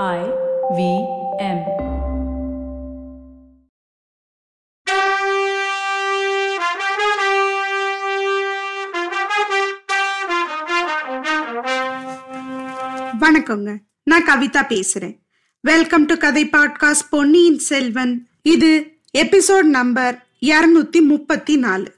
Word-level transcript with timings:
I 0.00 0.20
V 0.76 0.82
M. 1.38 1.58
வணக்கங்க. 13.20 13.78
நான் 14.04 14.24
கவிதா 14.24 14.62
பேசுறேன். 14.62 15.18
வெல்கம் 15.60 16.06
டு 16.06 16.16
கதை 16.16 16.46
பாட்காஸ்ட் 16.46 17.08
பொன்னியின் 17.10 17.58
செல்வன். 17.58 18.28
இது 18.42 18.96
எபிசோட் 19.18 19.62
நம்பர் 19.62 20.26
இருநூத்தி 20.40 21.02
முப்பத்தி 21.02 21.56
நாலு. 21.56 21.94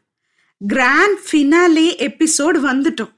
கிராண்ட் 0.67 1.19
ஃபினாலே 1.31 2.09
எபிசோட் 2.09 2.59
வந்துட்டோம். 2.69 3.15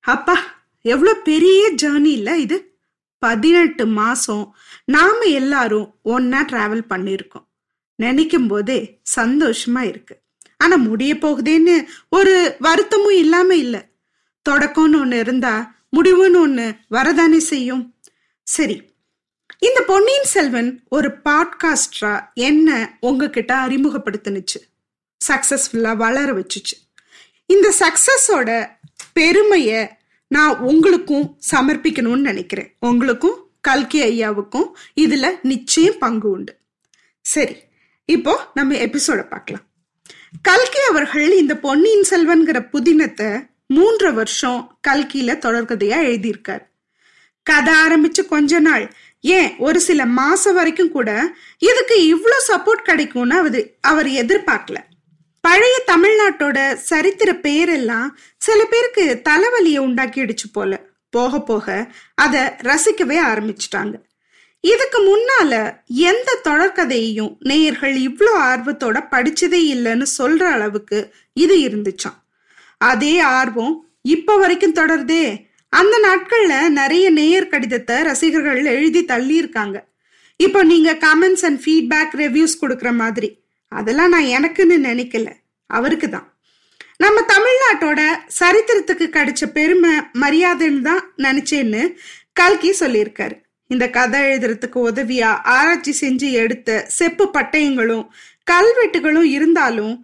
அப்பா 0.00 0.38
எவ்வளோ 0.82 1.14
பெரிய 1.14 1.72
ஜேர்னி 1.82 2.12
இல்லை 2.18 2.40
இது? 2.40 2.73
பதினெட்டு 3.18 3.86
மாசம் 3.86 4.56
நாம 4.84 5.24
எல்லாரும் 5.24 5.94
ஒன்னா 6.04 6.40
டிராவல் 6.44 6.84
பண்ணியிருக்கோம் 6.90 7.46
நினைக்கும் 7.96 8.46
போதே 8.46 9.00
சந்தோஷமா 9.16 9.80
இருக்கு. 9.80 10.20
ஆனா 10.58 10.76
முடிய 10.76 11.14
போகுதேன்னு 11.14 11.84
ஒரு 12.08 12.56
வருத்தமும் 12.58 13.16
இல்லாம 13.16 13.56
இல்லை. 13.56 13.80
தொடக்கம்னு 14.50 15.00
ஒன்று 15.00 15.18
இருந்தா 15.18 15.74
முடிவுன்னு 15.96 16.40
ஒன்று 16.40 16.74
வரதானே 16.90 17.36
செய்யும். 17.36 17.94
சரி 18.42 18.92
இந்த 19.58 19.84
பொன்னியின் 19.86 20.24
செல்வன் 20.24 20.82
ஒரு 20.88 21.16
பாட்காஸ்டரா 21.24 22.32
என்ன 22.34 22.96
உங்ககிட்ட 23.00 23.54
அறிமுகப்படுத்தினுச்சு? 23.66 24.60
சக்சஸ்ஃபுல்லா 25.28 25.96
வளர 25.96 26.32
வச்சுச்சு. 26.32 26.76
இந்த 27.46 27.74
சக்சஸோட 27.78 28.70
பெருமையை 29.12 29.88
நான் 30.36 30.58
உங்களுக்கும் 30.58 31.26
சமர்ப்பிக்கணும்னு 31.50 32.28
நினைக்கிறேன். 32.30 32.70
உங்களுக்கும் 32.80 33.38
கல்கி 33.60 33.98
ஐயாவுக்கும் 34.04 34.68
இதுல 35.00 35.26
நிச்சயம் 35.42 35.98
பங்கு 35.98 36.28
உண்டு. 36.30 36.52
சரி 37.20 37.54
இப்போ 38.04 38.32
நம்ம 38.54 38.74
எபிசோட 38.74 39.22
பார்க்கலாம். 39.28 39.64
கல்கி 40.42 40.80
அவர்கள் 40.88 41.36
இந்த 41.36 41.54
பொன்னியின் 41.56 42.06
செல்வன்கிற 42.10 42.58
புதினத்தை 42.72 43.28
மூன்று 43.66 44.12
வருஷம் 44.14 44.60
கல்கியில 44.88 45.32
தொடர்கதையா 45.46 45.98
எழுதியிருக்கார். 46.10 46.64
கதை 47.42 47.74
ஆரம்பிச்சு 47.74 48.22
கொஞ்ச 48.24 48.60
நாள். 48.60 48.84
ஏன்? 49.20 49.50
ஒரு 49.58 49.80
சில 49.80 50.06
மாசம் 50.06 50.54
வரைக்கும் 50.54 50.90
கூட 50.90 51.10
இதுக்கு 51.58 51.96
இவ்வளோ 52.14 52.38
சப்போர்ட் 52.50 52.88
கிடைக்கும்னு 52.88 53.36
அவர் 53.38 53.60
அவர் 53.80 54.08
எதிர்பார்க்கல. 54.22 54.76
பழைய 55.46 55.76
தமிழ்நாட்டோட 55.86 56.58
சரித்திர 56.74 57.32
பேரெல்லாம் 57.32 58.08
சில 58.36 58.64
பேருக்கு 58.64 59.20
தலைவலியை 59.28 59.80
உண்டாக்கிடுச்சு 59.86 60.48
போல. 60.52 60.72
போக 61.10 61.40
போக 61.40 61.66
அதை 62.14 62.40
ரசிக்கவே 62.40 63.18
ஆரம்பிச்சிட்டாங்க. 63.32 63.94
இதுக்கு 64.60 64.98
முன்னால 65.10 65.52
எந்த 65.86 66.30
தொடர்கதையையும் 66.44 67.36
நேயர்கள் 67.38 67.96
இவ்வளோ 67.96 68.32
ஆர்வத்தோட 68.50 68.98
படிச்சதே 69.10 69.60
இல்லைன்னு 69.74 70.06
சொல்ற 70.18 70.42
அளவுக்கு 70.56 71.12
இது 71.32 71.56
இருந்துச்சாம். 71.68 72.18
அதே 72.78 73.18
ஆர்வம் 73.18 73.74
இப்ப 74.02 74.36
வரைக்கும் 74.36 74.74
தொடருதே. 74.74 75.24
அந்த 75.68 75.94
நாட்கள்ல 76.08 76.68
நிறைய 76.68 77.10
நேயர் 77.10 77.48
கடிதத்தை 77.48 77.96
ரசிகர்கள் 78.02 78.64
எழுதி 78.64 79.04
தள்ளி 79.04 79.34
இருக்காங்க 79.34 79.76
இப்போ 80.36 80.60
நீங்க 80.64 80.90
கமெண்ட்ஸ் 81.06 81.44
அண்ட் 81.44 81.60
ஃபீட்பேக் 81.64 82.12
ரிவ்யூஸ் 82.22 82.60
கொடுக்குற 82.60 82.90
மாதிரி 82.94 83.28
அதெல்லாம் 83.78 84.12
நான் 84.14 84.32
எனக்குன்னு 84.36 84.76
நினைக்கல. 84.90 85.28
அவருக்கு 85.70 86.08
தான் 86.14 86.26
நம்ம 87.04 87.20
தமிழ்நாட்டோட 87.32 88.00
சரித்திரத்துக்கு 88.40 89.06
கிடைச்ச 89.16 89.44
பெருமை 89.52 89.92
மரியாதைன்னு 90.22 90.82
தான் 90.88 91.02
நினைச்சேன்னு 91.26 91.82
கல்கி 92.40 92.70
சொல்லியிருக்காரு. 92.80 93.36
இந்த 93.70 93.84
கதை 93.96 94.20
எழுதுறதுக்கு 94.30 94.78
உதவியா 94.90 95.30
ஆராய்ச்சி 95.56 95.92
செஞ்சு 96.00 96.28
எடுத்த 96.42 96.70
செப்பு 96.98 97.24
பட்டயங்களும் 97.36 98.04
கல்வெட்டுகளும் 98.50 99.28
இருந்தாலும் 99.36 99.94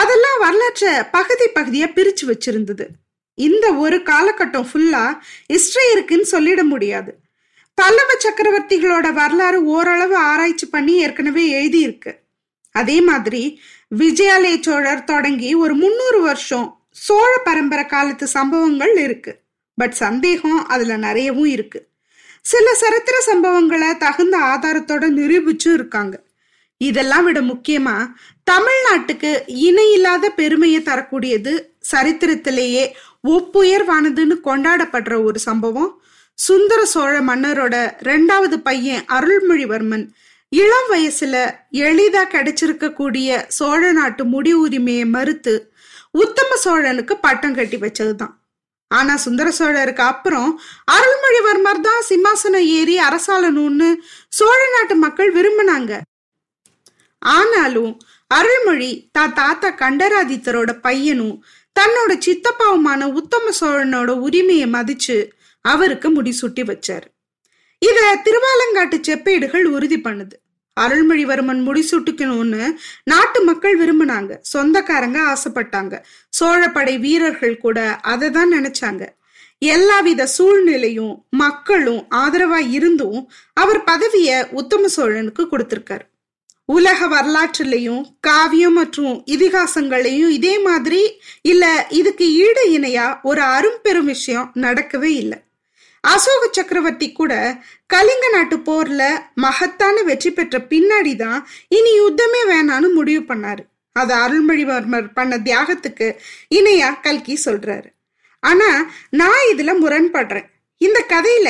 அதெல்லாம் 0.00 0.38
வரலாற்றை 0.44 0.92
பகுதி 1.16 1.46
பகுதியா 1.58 1.86
பிரிச்சு 1.96 2.24
வச்சிருந்தது. 2.30 2.86
இந்த 3.38 3.66
ஒரு 3.84 3.96
காலகட்டம் 4.10 4.68
ஃபுல்லா 4.70 5.04
ஹிஸ்டரி 5.52 5.86
இருக்குன்னு 5.94 6.26
சொல்லிட 6.32 6.62
முடியாது. 6.72 7.12
பல்லவ 7.78 8.10
சக்கரவர்த்திகளோட 8.24 9.06
வரலாறு 9.20 9.58
ஓரளவு 9.74 10.16
ஆராய்ச்சி 10.30 10.66
பண்ணி 10.66 10.94
ஏற்கனவே 11.04 11.44
எழுதியிருக்கு. 11.58 12.12
அதே 12.80 12.98
மாதிரி 13.10 13.42
விஜயாலய 13.98 14.56
சோழர் 14.66 15.08
தொடங்கி 15.10 15.50
ஒரு 15.64 15.74
முந்நூறு 15.82 16.20
வருஷம் 16.28 16.66
சோழ 17.06 17.32
பரம்பரை 17.44 17.84
காலத்து 17.86 18.26
சம்பவங்கள் 18.36 18.94
இருக்கு. 19.06 19.32
பட் 19.78 19.94
சந்தேகம் 20.04 20.60
அதுல 20.74 20.96
நிறையவும் 21.06 21.50
இருக்கு. 21.56 21.80
சில 22.42 22.66
சரித்திர 22.82 23.16
சம்பவங்களை 23.26 23.90
தகுந்த 23.96 24.36
ஆதாரத்தோட 24.52 25.04
நிரூபிச்சும் 25.18 25.76
இருக்காங்க. 25.78 26.14
இதெல்லாம் 26.80 27.24
விட 27.24 27.38
முக்கியமா 27.50 27.96
தமிழ்நாட்டுக்கு 28.50 29.30
இணையில்லாத 29.66 30.26
பெருமையை 30.40 30.80
தரக்கூடியது 30.82 31.52
சரித்திரத்திலேயே 31.92 32.84
ஒப்புயர்வானதுன்னு 33.28 34.36
கொண்டாடப்படுற 34.44 35.14
ஒரு 35.28 35.38
சம்பவம். 35.48 35.90
சுந்தர 36.38 36.80
சோழ 36.92 37.14
மன்னரோட 37.28 37.76
ரெண்டாவது 38.08 38.56
பையன் 38.66 39.04
அருள்மொழிவர்மன் 39.16 40.04
இளம் 40.52 40.88
வயசுல 40.90 41.36
எளிதா 41.86 42.20
கிடைச்சிருக்கக்கூடிய 42.34 43.46
சோழ 43.48 43.92
நாட்டு 43.92 44.24
முடி 44.24 44.52
உரிமையை 44.52 45.04
மறுத்து 45.04 45.54
உத்தம 46.10 46.56
சோழனுக்கு 46.64 47.14
பட்டம் 47.16 47.54
கட்டி 47.54 47.76
வச்சதுதான். 47.76 48.34
ஆனா 48.90 49.16
சுந்தர 49.16 49.48
சோழருக்கு 49.58 50.04
அப்புறம் 50.12 50.50
அருள்மொழிவர்மர் 50.92 51.80
தான் 51.80 52.06
சிம்மாசனம் 52.08 52.68
ஏறி 52.76 52.96
அரசாளணும்னு 52.98 53.88
சோழ 54.28 54.60
நாட்டு 54.68 54.96
மக்கள் 54.96 55.32
விரும்பினாங்க. 55.32 56.00
ஆனாலும் 57.18 57.92
அருள்மொழி 58.26 58.90
தா 59.12 59.26
தாத்தா 59.26 59.68
கண்டராதித்தரோட 59.82 60.72
பையனும் 60.80 61.36
தன்னோட 61.80 62.12
சித்தப்பாவுமான 62.26 63.12
உத்தம 63.12 63.52
சோழனோட 63.60 64.10
உரிமையை 64.26 64.68
மதிச்சு 64.70 65.18
அவருக்கு 65.64 66.08
முடிசூட்டி 66.16 66.64
வச்சாரு. 66.64 67.08
இத 67.82 68.20
திருவாலங்காட்டு 68.26 68.98
செப்பேடுகள் 69.08 69.64
உறுதி 69.64 69.96
பண்ணுது. 69.96 70.36
அருள்மொழிவர்மன் 70.80 71.60
முடிசூட்டுக்கணும்னு 71.68 72.64
நாட்டு 73.04 73.44
மக்கள் 73.44 73.78
விரும்பினாங்க. 73.80 74.38
சொந்தக்காரங்க 74.40 75.18
ஆசைப்பட்டாங்க. 75.32 75.94
சோழப்படை 76.40 76.98
வீரர்கள் 76.98 77.56
கூட 77.56 77.96
அதை 78.12 78.30
தான் 78.30 78.52
நினைச்சாங்க. 78.52 79.04
எல்லாவித 79.58 80.26
சூழ்நிலையும் 80.26 81.26
மக்களும் 81.28 82.06
ஆதரவா 82.14 82.60
இருந்தும் 82.70 83.30
அவர் 83.52 83.84
பதவிய 83.84 84.48
உத்தம 84.50 84.88
சோழனுக்கு 84.96 85.48
கொடுத்திருக்காரு. 85.52 86.04
உலக 86.64 87.06
வரலாற்றிலையும் 87.08 88.02
காவியம் 88.20 88.72
மற்றும் 88.72 89.24
இதிகாசங்களையும் 89.26 90.28
இதே 90.28 90.58
மாதிரி 90.58 91.18
இல்ல 91.42 91.86
இதுக்கு 91.90 92.26
ஈடு 92.32 92.78
இணையா 92.78 93.20
ஒரு 93.22 93.40
அரும்பெரும் 93.40 94.04
விஷயம் 94.04 94.52
நடக்கவே 94.54 95.10
இல்லை. 95.22 95.38
அசோக 96.00 96.48
சக்கரவர்த்தி 96.52 97.12
கூட 97.12 97.32
கலிங்க 97.94 98.26
நாட்டு 98.30 98.56
போர்ல 98.56 99.02
மகத்தான 99.34 100.02
வெற்றி 100.02 100.30
பெற்ற 100.30 100.58
பின்னாடி 100.58 101.16
தான் 101.16 101.48
இனி 101.68 101.92
யுத்தமே 102.00 102.42
வேணான்னு 102.52 102.92
முடிவு 102.92 103.34
பண்ணாரு. 103.34 103.64
அது 103.92 104.14
அருள்மொழிவர்மர் 104.14 105.12
பண்ண 105.14 105.38
தியாகத்துக்கு 105.38 106.08
இணையா 106.50 107.00
கல்கி 107.00 107.38
சொல்றாரு. 107.44 107.88
ஆனா 108.40 108.90
நான் 109.10 109.46
இதுல 109.52 109.70
முரண்படுறேன். 109.82 110.48
இந்த 110.76 111.04
கதையில 111.08 111.48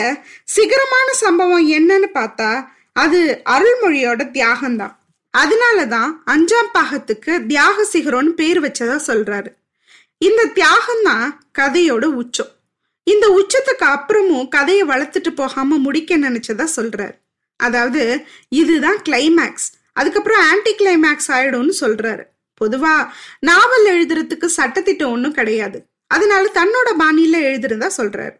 சிகரமான 0.57 1.09
சம்பவம் 1.11 1.67
என்னன்னு 1.71 2.09
பார்த்தா 2.15 2.69
அது 2.93 3.43
அருள்மொழியோட 3.45 4.23
தியாகம்தான். 4.37 4.95
அதனாலதான் 5.35 6.11
அஞ்சாம் 6.27 6.73
பாகத்துக்கு 6.73 7.47
தியாக 7.47 7.87
சிகரம்னு 7.93 8.33
பேர் 8.41 8.61
வச்சதா 8.61 8.97
சொல்றாரு. 9.07 9.51
இந்த 10.19 10.45
தியாகம் 10.45 11.03
தான் 11.03 11.41
கதையோட 11.59 12.05
உச்சம். 12.05 12.53
இந்த 13.09 13.27
உச்சத்துக்கு 13.39 13.85
அப்புறமும் 13.85 14.49
கதையை 14.49 14.87
வளர்த்துட்டு 14.87 15.31
போகாம 15.35 15.77
முடிக்க 15.77 16.19
நினைச்சதா 16.19 16.67
சொல்றார். 16.77 17.15
அதாவது 17.57 18.03
இதுதான் 18.49 18.99
கிளைமேக்ஸ் 19.09 19.69
அதுக்கப்புறம் 19.93 20.43
ஆன்டி 20.43 20.73
கிளைமேக்ஸ் 20.79 21.31
ஆயிடும்னு 21.37 21.75
சொல்றாரு. 21.81 22.25
பொதுவா 22.61 22.95
நாவல் 23.41 23.87
எழுதுறதுக்கு 23.87 24.49
சட்டத்திட்டம் 24.57 25.11
ஒன்றும் 25.11 25.33
கிடையாது. 25.33 25.79
அதனால 26.07 26.51
தன்னோட 26.55 26.89
பாணியில 27.03 27.37
எழுதுறதா 27.51 27.89
சொல்றாரு. 27.97 28.37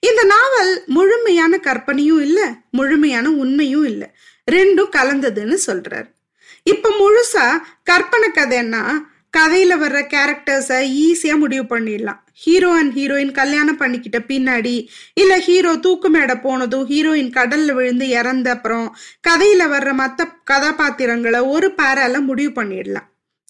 இந்த 0.00 0.22
நாவல் 0.24 0.82
முழுமையான 0.86 1.58
கற்பனையும் 1.58 2.20
இல்ல 2.20 2.54
முழுமையான 2.70 3.30
உண்மையும் 3.30 3.84
இல்ல. 3.84 4.04
ரெண்டும் 4.50 4.92
கலந்ததுன்னு 4.96 5.58
சொல்றார். 5.66 6.08
இப்ப 6.62 6.90
முழுசா 7.00 7.46
கற்பனை 7.84 8.28
கதைன்னா 8.34 8.82
கதையில 9.38 9.72
வர்ற 9.82 9.98
கேரக்டர்ஸை 10.14 10.80
ஈஸியா 11.00 11.36
முடிவு 11.36 11.64
பண்ணிடலாம். 11.76 12.20
ஹீரோ 12.44 12.70
அண்ட் 12.72 12.96
ஹீரோயின் 12.98 13.32
கல்யாணம் 13.32 13.78
பண்ணிக்கிட்ட 13.78 14.18
பின்னாடி 14.28 14.74
இல்ல 15.14 15.38
ஹீரோ 15.46 15.72
தூக்கு 15.76 16.08
மேட 16.10 16.38
போனதும் 16.38 16.88
ஹீரோயின் 16.88 17.32
கடல்ல 17.38 17.72
விழுந்து 17.72 18.08
இறந்த 18.08 18.50
அப்புறம் 18.50 18.86
கதையில 19.28 19.62
வர்ற 19.74 19.90
மத்த 20.02 20.28
கதாபாத்திரங்களை 20.44 21.40
ஒரு 21.54 21.68
பேரால 21.78 22.20
முடிவு 22.20 22.62
பண்ணிடலாம். 22.62 23.08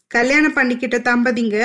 கல்யாணம் 0.08 0.54
பண்ணிக்கிட்ட 0.54 0.96
தம்பதிங்க 1.08 1.56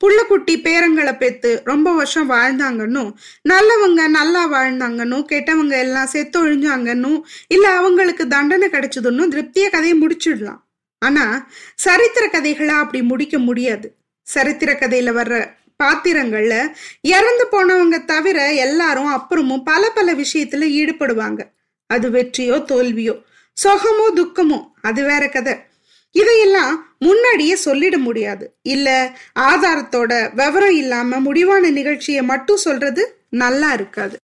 புள்ளக்குட்டி 0.00 0.54
பேரங்களை 0.66 1.16
பெத்து 1.16 1.50
ரொம்ப 1.64 1.88
வருஷம் 1.94 2.30
வாழ்ந்தாங்கன்னு 2.30 3.04
நல்லவங்க 3.48 4.08
நல்லா 4.08 4.42
வாழ்ந்தாங்கன்னு 4.52 5.18
கெட்டவங்க 5.32 5.76
எல்லாம் 5.84 6.06
செத்து 6.06 6.36
ஒழிஞ்சாங்கன்னு 6.44 7.12
இல்ல 7.48 7.66
அவங்களுக்கு 7.76 8.26
தண்டனை 8.26 8.68
கிடைச்சதுன்னு 8.68 9.32
திருப்திய 9.34 9.68
கதையை 9.70 9.96
முடிச்சிடலாம். 10.00 10.60
ஆனா 10.98 11.48
சரித்திர 11.74 12.24
கதைகளா 12.26 12.78
அப்படி 12.82 13.02
முடிக்க 13.02 13.38
முடியாது. 13.38 13.88
சரித்திர 14.26 14.72
கதையில 14.72 15.12
வர்ற 15.18 15.36
பாத்திரங்கள்ல 15.82 16.74
இறந்து 17.00 17.46
போனவங்க 17.52 18.04
தவிர 18.04 18.54
எல்லாரும் 18.54 19.10
அப்புறமும் 19.16 19.62
பல 19.64 19.90
பல 19.90 20.14
விஷயத்துல 20.14 20.66
ஈடுபடுவாங்க. 20.80 21.40
அது 21.86 22.10
வெற்றியோ 22.10 22.64
தோல்வியோ 22.64 23.22
சுகமோ 23.56 24.06
துக்கமோ 24.14 24.64
அது 24.82 25.04
வேற 25.04 25.28
கதை. 25.28 25.54
இதையெல்லாம் 26.10 26.96
முன்னாடியே 26.98 27.56
சொல்லிட 27.64 27.96
முடியாது. 27.98 28.56
இல்ல 28.62 29.18
ஆதாரத்தோட 29.40 30.34
விவரம் 30.34 30.76
இல்லாம 30.76 31.20
முடிவான 31.20 31.70
நிகழ்ச்சியை 31.70 32.22
மட்டும் 32.22 32.56
சொல்றது 32.56 33.24
நல்லா 33.28 33.72
இருக்காது. 33.72 34.16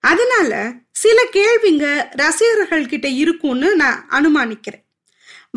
அதனால 0.00 0.72
சில 0.90 1.24
கேள்விங்க 1.32 2.06
ரசிகர்கள் 2.10 2.86
கிட்ட 2.86 3.08
இருக்கும்னு 3.08 3.76
நான் 3.76 4.08
அனுமானிக்கிறேன். 4.10 4.82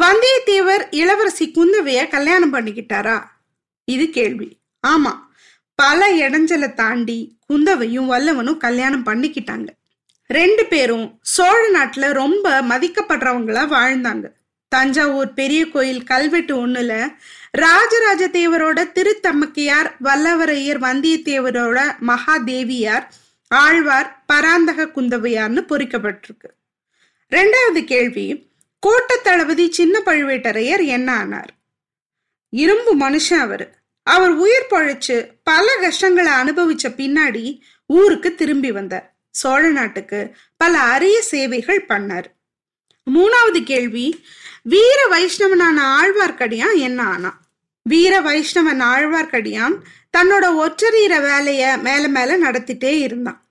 வந்தியத்தேவர் 0.01 0.83
இளவரசி 0.91 1.51
குந்தவைய 1.55 2.07
கல்யாணம் 2.07 2.53
பண்ணிக்கிட்டாரா? 2.53 3.23
இது 3.85 4.09
கேள்வி. 4.09 4.57
ஆமா 4.87 5.13
பல 5.77 6.13
இடைஞ்சலை 6.13 6.73
தாண்டி 6.73 7.17
குந்தவையும் 7.49 8.09
வல்லவனும் 8.11 8.57
கல்யாணம் 8.57 9.05
பண்ணிக்கிட்டாங்க. 9.05 9.67
ரெண்டு 10.27 10.65
பேரும் 10.65 11.19
சோழ 11.21 11.59
நாட்டுல 11.69 12.11
ரொம்ப 12.13 12.61
மதிக்கப்படுறவங்களா 12.61 13.63
வாழ்ந்தாங்க. 13.75 14.25
தஞ்சாவூர் 14.67 15.33
பெரிய 15.33 15.69
கோயில் 15.69 16.03
கல்வெட்டு 16.03 16.67
ஒண்ணுல 16.67 16.93
ராஜராஜ 17.51 18.27
தேவரோட 18.27 18.79
திருத்தமக்கையார் 18.95 19.89
வல்லவரையர் 20.03 20.81
வந்தியத்தேவரோட 20.87 21.79
மகாதேவியார் 22.07 23.05
ஆழ்வார் 23.47 24.23
பராந்தக 24.25 24.85
குந்தவையார்னு 24.85 25.61
பொறிக்கப்பட்டிருக்கு. 25.69 26.49
ரெண்டாவது 27.29 27.83
கேள்வி 27.83 28.49
கோட்ட 28.87 29.21
தளபதி 29.23 29.71
சின்ன 29.71 30.01
பழுவேட்டரையர் 30.05 30.85
என்ன 30.85 31.17
ஆனார்? 31.17 31.53
இரும்பு 32.49 32.93
மனுஷன் 32.97 33.39
அவரு. 33.39 33.69
அவர் 34.07 34.29
உயிர் 34.29 34.67
பழைச்சு 34.69 35.31
பல 35.43 35.77
கஷ்டங்களை 35.81 36.31
அனுபவிச்ச 36.31 36.85
பின்னாடி 36.87 37.59
ஊருக்கு 37.85 38.35
திரும்பி 38.35 38.71
வந்தார். 38.71 39.15
சோழ 39.29 39.69
நாட்டுக்கு 39.69 40.35
பல 40.57 40.79
அரிய 40.79 41.21
சேவைகள் 41.21 41.85
பண்ணார். 41.87 42.23
மூணாவது 43.13 43.63
கேள்வி 43.63 44.25
வீர 44.63 45.07
வைஷ்ணவனான 45.11 45.77
ஆழ்வார்க்கடியான் 45.79 46.75
என்ன 46.75 47.03
ஆனா? 47.03 47.39
வீர 47.83 48.21
வைஷ்ணவன் 48.21 48.81
ஆழ்வார்க்கடியான் 48.81 49.75
தன்னோட 50.17 50.55
ஒற்றரீர 50.55 51.21
வேலைய 51.21 51.77
மேல 51.81 52.07
மேல 52.07 52.37
நடத்திட்டே 52.37 52.99
இருந்தான். 52.99 53.41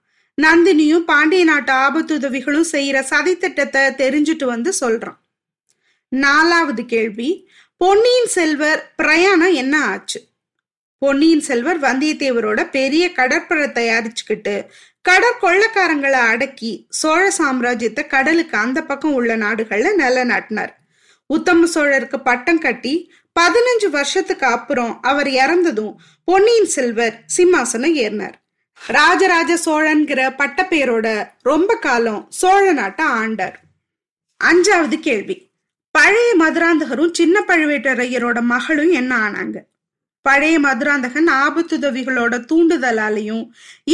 நந்தினியும் 0.42 1.04
பாண்டிய 1.04 1.44
நாட்டு 1.44 1.72
ஆபத்துதவிகளும் 1.72 2.64
செய்யற 2.72 3.04
சதித்திட்டத்தை 3.10 3.82
தெரிஞ்சுட்டு 4.02 4.44
வந்து 4.44 4.72
சொல்றான். 4.80 5.18
நாலாவது 6.08 6.84
கேள்வி 6.84 7.50
பொன்னியின் 7.76 8.26
செல்வர் 8.26 8.92
பிரயாணம் 8.96 9.52
என்ன 9.52 9.84
ஆச்சு? 9.84 10.22
பொன்னியின் 10.98 11.40
செல்வர் 11.40 11.80
வந்தியத்தேவரோட 11.80 12.70
பெரிய 12.70 13.12
கடற்படை 13.12 13.68
தயாரிச்சுக்கிட்டு 13.68 14.66
கடற்கொள்ளக்காரங்களை 15.08 16.10
அடக்கி 16.10 16.86
சோழ 16.88 17.32
சாம்ராஜ்யத்தை 17.38 18.06
கடலுக்கு 18.06 18.56
அந்த 18.56 18.82
பக்கம் 18.82 19.12
உள்ள 19.12 19.36
நாடுகள்ல 19.36 19.88
நிலநாட்டினார். 19.98 20.72
உத்தம 21.26 21.66
சோழருக்கு 21.74 22.16
பட்டம் 22.16 22.58
கட்டி 22.58 23.12
பதினஞ்சு 23.40 23.88
வருஷத்துக்கு 23.90 24.46
அப்புறம் 24.46 25.02
அவர் 25.02 25.28
இறந்ததும் 25.28 25.94
பொன்னியின் 26.24 26.66
செல்வர் 26.66 27.24
சிம்மாசனம் 27.36 27.94
ஏறினார். 27.94 28.32
ராஜராஜ 28.86 29.54
சோழன்கிற 29.54 30.34
பட்டப்பேரோட 30.38 31.30
ரொம்ப 31.42 31.76
காலம் 31.76 32.26
சோழ 32.28 32.72
நாட்டை 32.72 33.06
ஆண்டார். 33.06 33.54
அஞ்சாவது 34.44 35.00
கேள்வி. 35.00 35.50
பழைய 35.90 36.34
மதுராந்தகரும் 36.40 37.14
சின்ன 37.14 37.40
பழுவேட்டரையரோட 37.46 38.40
மகளும் 38.40 38.90
என்ன 38.90 39.16
ஆனாங்க? 39.16 39.56
பழைய 40.26 40.56
மதுராந்தகன் 40.58 41.28
ஆபத்துதவிகளோட 41.42 42.34
தூண்டுதலாலையும் 42.50 43.44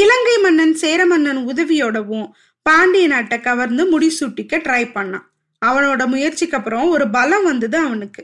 இலங்கை 0.01 0.37
மன்னன் 0.43 0.75
சேர 0.83 1.01
மன்னன் 1.07 1.41
உதவியோடவும் 1.51 2.27
பாண்டிய 2.67 3.07
நாட்டை 3.07 3.39
கவர்ந்து 3.41 3.83
முடிசூட்டிக்க 3.93 4.61
ட்ரை 4.67 4.83
பண்ணான். 4.95 5.27
அவனோட 5.63 6.03
முயற்சிக்கு 6.07 6.57
அப்புறம் 6.57 6.89
ஒரு 6.89 7.07
பலம் 7.11 7.45
வந்தது 7.45 7.79
அவனுக்கு. 7.79 8.23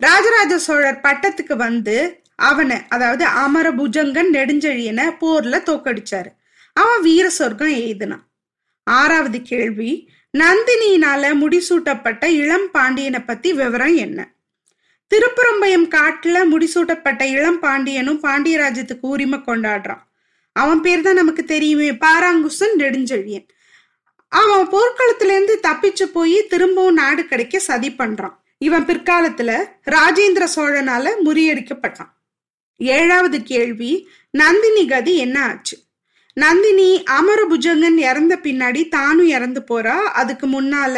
ராஜராஜ 0.00 0.52
சோழர் 0.66 1.04
பட்டத்துக்கு 1.06 1.54
வந்து 1.56 1.96
அவனை 2.50 2.76
அதாவது 2.88 3.24
அமர 3.44 3.66
புஜங்கன் 3.78 4.30
நெடுஞ்செழியனை 4.32 5.06
போர்ல 5.20 5.56
தோக்கடிச்சாரு. 5.68 6.30
அவன் 6.76 7.02
வீர 7.02 7.26
சொர்க்கம் 7.38 7.74
எய்தினான். 7.82 8.24
ஆறாவது 8.86 9.38
கேள்வி 9.42 9.92
நந்தினியினால 10.38 11.30
முடிசூட்டப்பட்ட 11.42 12.24
இளம் 12.42 12.68
பாண்டியனை 12.72 13.20
பத்தி 13.20 13.50
விவரம் 13.52 13.96
என்ன? 14.06 14.18
திருப்புறம்பயம் 15.14 15.88
காட்டுல 15.88 16.42
முடிசூட்டப்பட்ட 16.52 17.22
இளம் 17.22 17.58
பாண்டியனும் 17.58 18.22
பாண்டியராஜ்யத்துக்கு 18.22 18.98
உரிமை 19.00 19.38
கொண்டாடுறான். 19.38 20.02
அவன் 20.52 20.80
பேர் 20.80 21.00
தான் 21.00 21.14
நமக்கு 21.14 21.44
தெரியுமே 21.44 21.90
பாராங்குசன் 21.90 22.74
நெடுஞ்செழியன். 22.78 23.48
அவன் 24.28 24.68
போர்க்களத்துல 24.68 25.24
இருந்து 25.24 25.60
தப்பிச்சு 25.62 26.02
போய் 26.02 26.46
திரும்பவும் 26.46 26.94
நாடு 26.94 27.24
கிடைக்க 27.24 27.58
சதி 27.58 27.90
பண்றான். 27.90 28.34
இவன் 28.58 28.86
பிற்காலத்துல 28.86 29.64
ராஜேந்திர 29.84 30.46
சோழனால 30.56 31.08
முறியடிக்கப்பட்டான். 31.24 32.12
ஏழாவது 32.76 33.42
கேள்வி 33.42 34.08
நந்தினி 34.30 34.86
கதி 34.86 35.16
என்ன 35.16 35.46
ஆச்சு? 35.46 35.78
நந்தினி 36.38 37.02
அமரபுஜங்கன் 37.10 37.98
இறந்த 38.10 38.38
பின்னாடி 38.42 38.82
தானும் 38.88 39.26
இறந்து 39.26 39.60
போறா. 39.70 39.96
அதுக்கு 40.20 40.46
முன்னால 40.46 40.96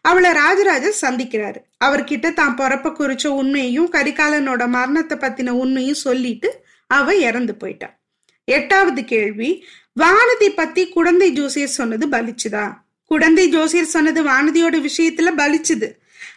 அவளை 0.00 0.30
ராஜராஜர் 0.32 1.00
சந்திக்கிறாரு. 1.02 1.58
அவர்கிட்ட 1.84 2.32
தான் 2.32 2.56
பிறப்ப 2.56 2.88
குறிச்ச 2.90 3.26
உண்மையையும் 3.26 3.92
கரிகாலனோட 3.92 4.68
மரணத்தை 4.68 5.16
பத்தின 5.18 5.48
உண்மையும் 5.62 6.02
சொல்லிட்டு 6.06 6.50
அவ 6.86 7.14
இறந்து 7.14 7.54
போயிட்டா. 7.54 7.88
எட்டாவது 8.44 9.04
கேள்வி 9.04 9.50
வானதி 10.00 10.48
பத்தி 10.54 10.88
குழந்தை 10.88 11.28
ஜோசியர் 11.32 11.76
சொன்னது 11.78 12.06
பலிச்சுதா? 12.08 12.66
குழந்தை 13.04 13.48
ஜோசியர் 13.48 13.92
சொன்னது 13.94 14.20
வானதியோட 14.22 14.76
விஷயத்துல 14.88 15.30
பலிச்சுது. 15.36 15.88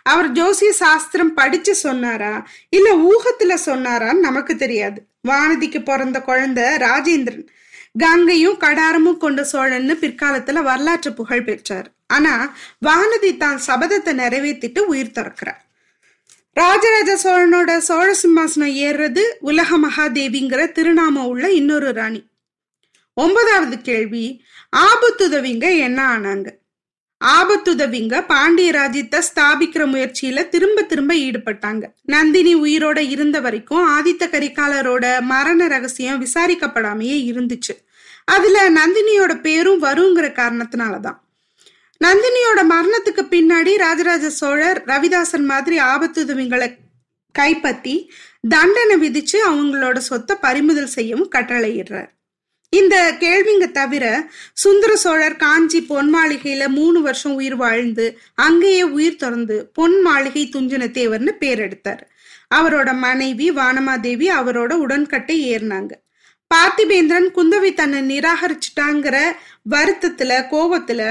அவர் 0.03 0.31
ஜோசிய 0.31 0.69
சாஸ்திரம் 0.69 1.33
படிச்சு 1.33 1.75
சொன்னாரா? 1.75 2.47
இல்ல 2.69 2.89
ஊகத்துல 3.05 3.57
சொன்னாரான்னு 3.65 4.25
நமக்கு 4.27 4.55
தெரியாது. 4.55 4.99
வானதிக்கு 5.27 5.83
பிறந்த 5.83 6.21
குழந்தை 6.21 6.63
ராஜேந்திரன். 6.63 7.47
கங்கையும் 7.99 8.59
கடாரமும் 8.59 9.17
கொண்ட 9.17 9.47
சோழன்னு 9.51 9.93
பிற்காலத்துல 10.03 10.61
வரலாற்று 10.63 11.13
புகழ் 11.13 11.43
பெற்றார். 11.43 11.91
ஆனா 12.07 12.55
வானதி 12.85 13.37
தான் 13.37 13.59
சபதத்தை 13.67 14.13
நிறைவேற்றிட்டு 14.13 14.79
உயிர் 14.79 15.15
திறக்கிறார். 15.15 15.61
ராஜராஜ 16.53 17.11
சோழனோட 17.23 17.77
சோழ 17.77 18.15
சிம்மாசனம் 18.23 18.73
ஏறுறது 18.85 19.21
உலக 19.39 19.77
மகாதேவிங்கிற 19.77 20.71
திருநாமம் 20.71 21.25
உள்ள 21.25 21.51
இன்னொரு 21.51 21.91
ராணி. 21.91 22.29
ஒன்பதாவது 23.13 23.81
கேள்வி 23.81 24.45
ஆபத்துதவிங்க 24.77 25.77
என்ன 25.77 26.17
ஆனாங்க? 26.17 26.47
ஆபத்துதவிங்க 27.25 28.25
பாண்டிய 28.27 28.71
ராஜ்யத்தை 28.71 29.19
ஸ்தாபிக்கிற 29.19 29.83
முயற்சியில 29.85 30.49
திரும்ப 30.49 30.81
திரும்ப 30.81 31.13
ஈடுபட்டாங்க. 31.13 31.83
நந்தினி 32.03 32.55
உயிரோட 32.55 32.97
இருந்த 33.09 33.39
வரைக்கும் 33.39 33.83
ஆதித்த 33.89 34.23
கரிகாலரோட 34.25 35.21
மரண 35.21 35.67
ரகசியம் 35.67 36.25
விசாரிக்கப்படாமையே 36.25 37.17
இருந்துச்சு. 37.31 37.75
அதுல 38.25 38.69
நந்தினியோட 38.69 39.41
பேரும் 39.41 39.83
வருங்கிற 39.83 40.27
காரணத்தினாலதான். 40.41 41.19
நந்தினியோட 42.05 42.61
மரணத்துக்கு 42.69 43.23
பின்னாடி 43.35 43.77
ராஜராஜ 43.77 44.29
சோழர் 44.29 44.83
ரவிதாசன் 44.85 45.45
மாதிரி 45.45 45.77
ஆபத்துதவிங்களை 45.79 46.77
கைப்பற்றி 47.31 48.11
தண்டனை 48.49 48.95
விதிச்சு 49.03 49.37
அவங்களோட 49.49 49.97
சொத்தை 49.97 50.35
பறிமுதல் 50.41 50.93
செய்யவும் 50.97 51.31
கட்டளையிடுறார். 51.35 52.12
இந்த 52.79 52.95
கேள்விங்க 53.19 53.65
தவிர 53.71 54.05
சுந்தர 54.53 54.91
சோழர் 54.95 55.35
காஞ்சி 55.35 55.79
பொன் 55.81 56.09
மாளிகையில 56.15 56.67
மூணு 56.67 57.01
வருஷம் 57.01 57.33
உயிர் 57.33 57.55
வாழ்ந்து 57.55 58.05
அங்கேயே 58.35 58.83
உயிர் 58.83 59.15
திறந்து 59.15 59.57
பொன் 59.73 59.97
மாளிகை 60.01 60.43
துஞ்சன 60.49 60.87
தேவர்னு 60.99 61.33
பேர் 61.43 61.59
எடுத்தார். 61.59 62.03
அவரோட 62.55 62.89
மனைவி 62.97 63.51
வானமாதேவி 63.51 64.27
அவரோட 64.39 64.73
உடன்கட்டை 64.85 65.37
ஏறினாங்க. 65.55 65.91
பார்த்திபேந்திரன் 66.53 67.29
குந்தவை 67.35 67.73
தன்னை 67.73 68.01
நிராகரிச்சிட்டாங்கிற 68.09 69.17
வருத்தத்துல 69.69 70.31
கோபத்துல 70.53 71.01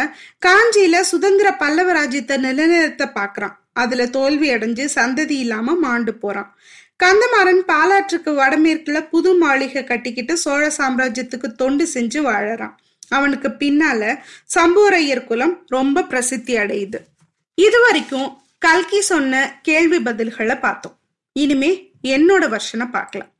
காஞ்சியில 0.46 1.00
சுதந்திர 1.00 1.48
பல்லவ 1.56 1.92
ராஜ்யத்தை 1.92 2.36
நிலைநிறுத்த 2.36 3.10
பாக்குறான். 3.14 3.56
அதுல 3.72 4.06
தோல்வி 4.06 4.48
அடைஞ்சு 4.50 4.84
சந்ததி 4.94 5.36
இல்லாம 5.44 5.74
மாண்டு 5.74 6.14
போறான். 6.14 6.50
கந்தமாறன் 7.02 7.62
பாலாற்றுக்கு 7.70 8.30
வடமேற்குல 8.34 8.98
புது 9.08 9.30
மாளிகை 9.34 9.84
கட்டிக்கிட்டு 9.84 10.36
சோழ 10.36 10.72
சாம்ராஜ்யத்துக்கு 10.76 11.48
தொண்டு 11.62 11.84
செஞ்சு 11.94 12.20
வாழறான். 12.28 12.74
அவனுக்கு 13.08 13.48
பின்னால 13.48 14.02
சம்பூரையர் 14.54 15.24
குலம் 15.24 15.54
ரொம்ப 15.66 16.04
பிரசித்தி 16.04 16.56
அடையுது. 16.56 16.98
இது 17.54 17.80
வரைக்கும் 17.86 18.28
கல்கி 18.58 19.00
சொன்ன 19.00 19.58
கேள்வி 19.62 19.98
பதில்களை 19.98 20.60
பார்த்தோம். 20.60 20.96
இனிமே 21.32 21.72
என்னோட 22.02 22.44
வருஷனை 22.54 22.86
பார்க்கலாம். 22.90 23.32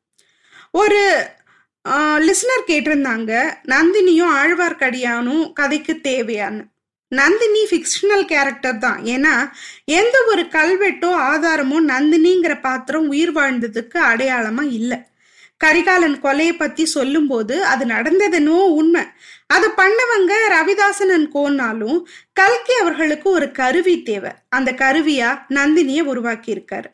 ஒரு 0.81 1.00
லிஸ்னர் 2.26 2.66
கேட்டிருந்தாங்க 2.66 3.33
நந்தினியும் 3.73 4.35
ஆழ்வார்க்கடியானும் 4.40 5.52
கதைக்கு 5.52 5.95
தேவையான்னு. 6.09 6.64
நந்தினி 7.19 7.62
ஃபிக்ஷனல் 7.71 8.25
கேரக்டர் 8.33 8.78
தான். 8.78 9.00
ஏன்னா 9.14 9.35
எந்த 9.85 10.16
ஒரு 10.28 10.42
கல்வெட்டோ 10.57 11.11
ஆதாரமோ 11.31 11.78
நந்தினிங்கிற 11.92 12.54
பாத்திரம் 12.61 13.09
உயிர் 13.09 13.35
வாழ்ந்ததுக்கு 13.38 13.99
அடையாளமா 14.11 14.64
இல்லை. 14.81 14.99
கரிகாலன் 15.57 16.16
கொலையை 16.23 16.54
பத்தி 16.57 16.85
சொல்லும்போது 16.87 17.57
அது 17.73 17.85
நடந்ததுன்னோ 17.87 18.57
உண்மை. 18.78 19.02
அதை 19.47 19.69
பண்ணவங்க 19.81 20.33
ரவிதாசனன் 20.54 21.26
கோன்னாலும் 21.35 21.99
கல்கி 22.33 22.75
அவர்களுக்கு 22.81 23.28
ஒரு 23.31 23.49
கருவி 23.61 23.97
தேவை. 24.02 24.33
அந்த 24.49 24.73
கருவியா 24.83 25.31
நந்தினியை 25.59 26.04
உருவாக்கி 26.12 26.50
இருக்காரு 26.57 26.90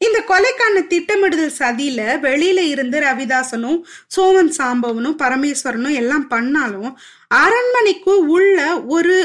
இந்த 0.00 0.18
கொலைக்கான 0.30 0.82
திட்டமிடுதல் 0.92 1.56
சதியில 1.58 2.00
வெளியில 2.26 2.60
இருந்து 2.72 2.98
ரவிதாசனும் 3.00 3.78
சோமன் 4.16 4.52
சாம்பவனும் 4.58 5.16
பரமேஸ்வரனும் 5.22 5.98
எல்லாம் 6.02 6.26
பண்ணாலும் 6.28 6.90
அரண்மனைக்கு 7.42 8.14
உள்ள 8.36 8.56
ஒரு 8.96 9.16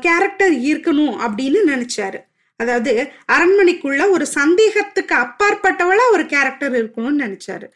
கேரக்டர் 0.00 0.54
இருக்கணும் 0.70 1.16
அப்படின்னு 1.26 1.60
நினைச்சாரு. 1.72 2.20
அதாவது 2.60 2.92
அரண்மனைக்குள்ள 3.34 4.02
ஒரு 4.10 4.26
சந்தேகத்துக்கு 4.38 5.14
அப்பாற்பட்டவளா 5.24 6.04
ஒரு 6.12 6.24
கேரக்டர் 6.26 6.74
இருக்கணும்னு 6.80 7.22
நினைச்சாரு. 7.26 7.66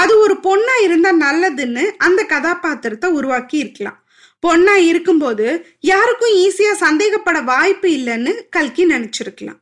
அது 0.00 0.12
ஒரு 0.18 0.34
பொண்ணா 0.46 0.76
இருந்தா 0.86 1.12
நல்லதுன்னு 1.26 1.84
அந்த 2.06 2.20
கதாபாத்திரத்தை 2.34 3.10
உருவாக்கி 3.18 3.58
இருக்கலாம். 3.58 3.98
பொண்ணா 4.46 4.76
இருக்கும்போது 4.90 5.48
யாருக்கும் 5.92 6.36
ஈஸியா 6.44 6.72
சந்தேகப்பட 6.84 7.40
வாய்ப்பு 7.44 7.88
இல்லைன்னு 7.98 8.32
கல்கி 8.56 8.86
நினைச்சிருக்கலாம். 8.86 9.60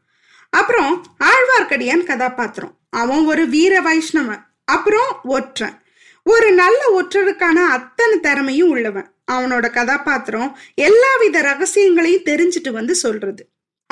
அப்புறம் 0.50 0.92
ஆழ்வார்க்கடியான் 1.25 2.04
கதாபாத்திரம். 2.04 2.75
அவன் 2.90 3.25
ஒரு 3.25 3.49
வீர 3.49 3.80
வைஷ்ணவன் 3.80 4.42
அப்புறம் 4.64 5.21
ஒற்றன். 5.23 5.76
ஒரு 6.26 6.52
நல்ல 6.52 6.80
ஒற்றருக்கான 6.99 7.59
அத்தனை 7.76 8.21
திறமையும் 8.21 8.71
உள்ளவன். 8.71 9.09
அவனோட 9.33 9.71
கதாபாத்திரம் 9.71 10.59
எல்லாவித 10.75 11.42
ரகசியங்களையும் 11.42 12.28
தெரிஞ்சுட்டு 12.30 12.71
வந்து 12.71 12.95
சொல்றது. 12.95 13.42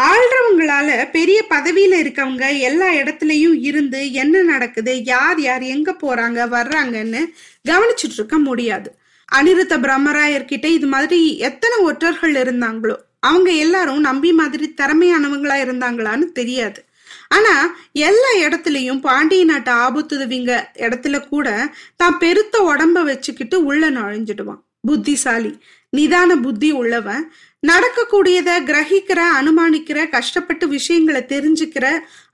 ஆள்றவங்களால 0.03 1.11
பெரிய 1.11 1.45
பதவியில 1.51 1.95
இருக்கவங்க 2.03 2.59
எல்லா 2.59 2.89
இடத்துலயும் 2.93 3.57
இருந்து 3.61 4.13
என்ன 4.13 4.43
நடக்குது 4.43 5.05
யார் 5.05 5.41
யார் 5.41 5.63
எங்க 5.63 5.97
போறாங்க 6.03 6.39
வர்றாங்கன்னு 6.57 7.23
கவனிச்சுட்டு 7.69 8.19
இருக்க 8.21 8.39
முடியாது. 8.39 8.99
அனிருத்த 9.33 9.75
பிரம்மராயர் 9.85 10.45
கிட்ட 10.45 10.69
இது 10.69 10.87
மாதிரி 10.87 11.39
எத்தனை 11.39 11.79
ஒற்றர்கள் 11.79 12.35
இருந்தாங்களோ 12.35 12.97
அவங்க 13.23 13.51
எல்லாரும் 13.65 14.07
நம்பி 14.09 14.31
மாதிரி 14.33 14.67
திறமையானவங்களா 14.81 15.57
இருந்தாங்களான்னு 15.65 16.27
தெரியாது. 16.39 16.81
ஆனா 17.37 17.55
எல்லா 18.09 18.31
இடத்துலயும் 18.47 19.01
பாண்டிய 19.07 19.45
நாட்டு 19.45 19.73
ஆபத்துதவிங்க 19.87 20.53
இடத்துல 20.87 21.17
கூட 21.29 21.49
தான் 21.97 22.19
பெருத்த 22.19 22.59
உடம்ப 22.71 23.03
வச்சுக்கிட்டு 23.11 23.57
உள்ள 23.65 23.91
நுழைஞ்சிடுவான். 23.91 24.63
புத்திசாலி 24.87 25.53
நிதான 25.97 26.31
புத்தி 26.47 26.71
உள்ளவன் 26.81 27.25
நடக்கக்கூடியத 27.63 28.51
கிரகிக்கிற 28.71 29.21
அனுமானிக்கிற 29.41 29.99
கஷ்டப்பட்டு 30.11 30.65
விஷயங்களை 30.69 31.23
தெரிஞ்சுக்கிற 31.33 31.87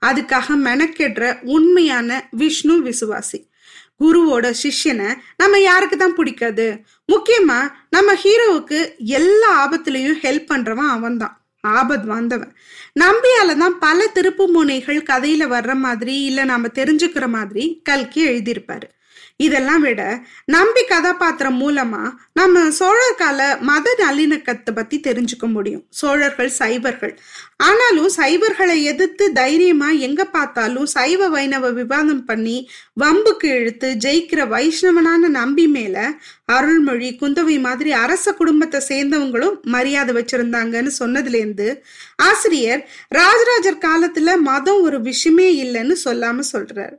அதுக்காக 0.07 0.57
மெனக்கெடுற 0.67 1.25
உண்மையான 1.55 2.29
விஷ்ணு 2.41 2.75
விசுவாசி. 2.87 3.39
குருவோட 4.01 4.45
சிஷ்யனை 4.61 5.09
நம்ம 5.41 5.59
யாருக்கு 5.59 5.97
தான் 5.97 6.15
பிடிக்காது? 6.15 6.67
முக்கியமா 7.09 7.59
நம்ம 7.89 8.13
ஹீரோவுக்கு 8.13 8.79
எல்லா 8.97 9.49
ஆபத்துலயும் 9.63 10.19
ஹெல்ப் 10.21 10.49
பண்றவன் 10.53 10.91
அவன் 10.95 11.17
தான் 11.17 11.35
ஆபத் 11.67 12.05
வந்தவன். 12.05 12.51
நம்பியால 12.99 13.55
தான் 13.57 13.79
பல 13.79 14.07
திருப்பு 14.15 14.45
முனைகள் 14.47 14.99
கதையில 15.01 15.43
வர்ற 15.53 15.73
மாதிரி 15.75 16.15
இல்ல 16.23 16.43
நாம 16.43 16.67
தெரிஞ்சுக்கிற 16.73 17.27
மாதிரி 17.27 17.81
கல்கி 17.83 18.21
எழுதியிருப்பாரு. 18.29 18.87
இதெல்லாம் 19.39 19.81
விட 19.81 20.01
நம்பி 20.45 20.81
கதாபாத்திரம் 20.83 21.57
மூலமா 21.61 22.03
நம்ம 22.33 22.71
சோழர் 22.71 23.17
கால 23.17 23.39
மத 23.59 23.95
நல்லிணக்கத்தை 23.99 24.71
பத்தி 24.75 24.97
தெரிஞ்சுக்க 24.99 25.45
முடியும். 25.47 25.83
சோழர்கள் 25.89 26.49
சைவர்கள். 26.49 27.13
ஆனாலும் 27.57 28.09
சைவர்களை 28.17 28.77
எதிர்த்து 28.83 29.25
தைரியமா 29.31 29.89
எங்க 30.07 30.21
பார்த்தாலும் 30.25 30.85
சைவ 30.85 31.27
வைணவ 31.29 31.69
விவாதம் 31.69 32.23
பண்ணி 32.25 32.57
வம்புக்கு 33.03 33.49
இழுத்து 33.59 33.89
ஜெயிக்கிற 34.05 34.41
வைஷ்ணவனான 34.53 35.29
நம்பி 35.39 35.67
மேல 35.67 35.97
அருள்மொழி 36.45 37.09
குந்தவை 37.21 37.59
மாதிரி 37.59 37.91
அரச 37.91 38.33
குடும்பத்தை 38.33 38.81
சேர்ந்தவங்களும் 38.87 39.57
மரியாதை 39.61 40.15
வச்சிருந்தாங்கன்னு 40.15 40.93
சொன்னதுல 40.99 41.39
இருந்து 41.43 41.69
ஆசிரியர் 42.15 42.83
ராஜராஜர் 43.09 43.83
காலத்துல 43.87 44.37
மதம் 44.41 44.81
ஒரு 44.81 44.99
விஷயமே 45.01 45.49
இல்லைன்னு 45.63 45.97
சொல்லாம 46.05 46.39
சொல்றாரு. 46.53 46.95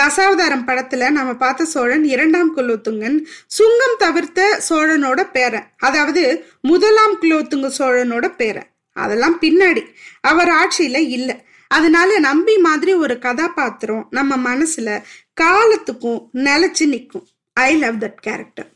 தசாவதாரம் 0.00 0.66
படத்துல 0.66 1.10
நம்ம 1.10 1.34
பார்த்த 1.34 1.64
சோழன் 1.64 2.04
இரண்டாம் 2.04 2.56
குலோத்துங்கன் 2.56 3.24
சுங்கம் 3.46 3.96
தவிர்த்த 3.98 4.62
சோழனோட 4.68 5.30
பேரன். 5.30 5.66
அதாவது 5.76 6.46
முதலாம் 6.60 7.22
குலோத்துங்க 7.22 7.70
சோழனோட 7.78 8.34
பேரன். 8.34 8.66
அதெல்லாம் 8.92 9.40
பின்னாடி. 9.40 9.86
அவர் 10.20 10.48
ஆட்சியில 10.48 10.96
இல்ல. 10.96 11.44
அதனால 11.68 12.18
நம்பி 12.18 12.58
மாதிரி 12.58 12.94
ஒரு 12.94 13.18
கதாபாத்திரம் 13.18 14.06
நம்ம 14.10 14.54
மனசுல 14.54 15.02
காலத்துக்கும் 15.34 16.30
நிலைச்சு 16.34 16.86
நிற்கும் 16.86 17.26
ஐ 17.52 17.76
லவ் 17.76 18.02
தட் 18.02 18.20
கேரக்டர் 18.20 18.70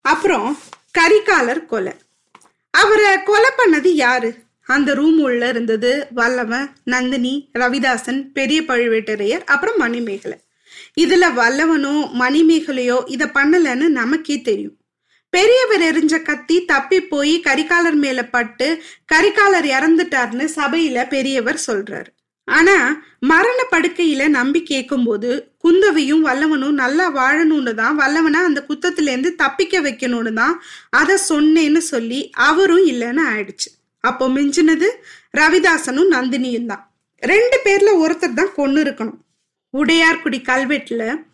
அப்புறம் 0.00 0.58
கரிகாலர் 0.98 1.66
கொலை. 1.66 1.92
அவரை 2.70 3.22
கொலை 3.22 3.50
பண்ணது 3.58 3.86
யாரு? 3.86 4.34
அந்த 4.64 4.94
ரூம் 4.94 5.20
உள்ள 5.20 5.48
இருந்தது 5.48 6.06
வல்லவன் 6.10 6.70
நந்தினி 6.84 7.50
ரவிதாசன் 7.58 8.22
பெரிய 8.32 8.62
பழுவேட்டரையர் 8.62 9.44
அப்புறம் 9.44 9.76
மணிமேகலை. 9.76 10.40
இதுல 11.02 11.24
வல்லவனோ 11.38 11.94
மணிமேகலையோ 12.22 12.98
இத 13.14 13.30
பண்ணலன்னு 13.38 13.88
நமக்கே 14.00 14.36
தெரியும். 14.48 14.76
பெரியவர் 15.32 15.82
எரிஞ்ச 15.88 16.14
கத்தி 16.22 16.56
தப்பி 16.64 16.98
போய் 17.12 17.34
கரிகாலர் 17.46 17.98
மேல 18.02 18.20
பட்டு 18.34 18.68
கரிகாலர் 19.12 19.66
இறந்துட்டார்னு 19.76 20.46
சபையில 20.58 21.08
பெரியவர் 21.14 21.58
சொல்றாரு. 21.66 22.10
ஆனா 22.48 22.76
மரண 23.30 23.60
படுக்கையில 23.72 24.28
நம்பி 24.36 24.60
கேட்கும்போது 24.62 25.30
குந்தவையும் 25.64 26.22
வல்லவனும் 26.28 26.80
நல்லா 26.82 27.06
வாழணும்னு 27.16 27.72
தான் 27.80 27.98
வல்லவனை 28.00 28.40
அந்த 28.48 28.60
குத்தத்துல 28.68 29.12
இருந்து 29.12 29.32
தப்பிக்க 29.42 29.80
வைக்கணும்னு 29.86 30.32
தான் 30.40 30.54
அதை 31.00 31.16
சொன்னேன்னு 31.30 31.82
சொல்லி 31.92 32.20
அவரும் 32.48 32.84
இல்லைன்னு 32.92 33.24
ஆயிடுச்சு. 33.32 33.68
அப்போ 34.04 34.24
மிஞ்சினது 34.36 34.90
ரவிதாசனும் 35.40 36.12
நந்தினியும் 36.16 36.70
தான். 36.72 36.84
ரெண்டு 37.22 37.58
பேர்ல 37.66 37.90
ஒருத்தர் 38.02 38.38
தான் 38.40 38.56
கொண்டு 38.60 38.80
இருக்கணும் 38.84 39.20
உடையார்குடி 39.72 40.38
கல்வெட்டுல 40.48 41.24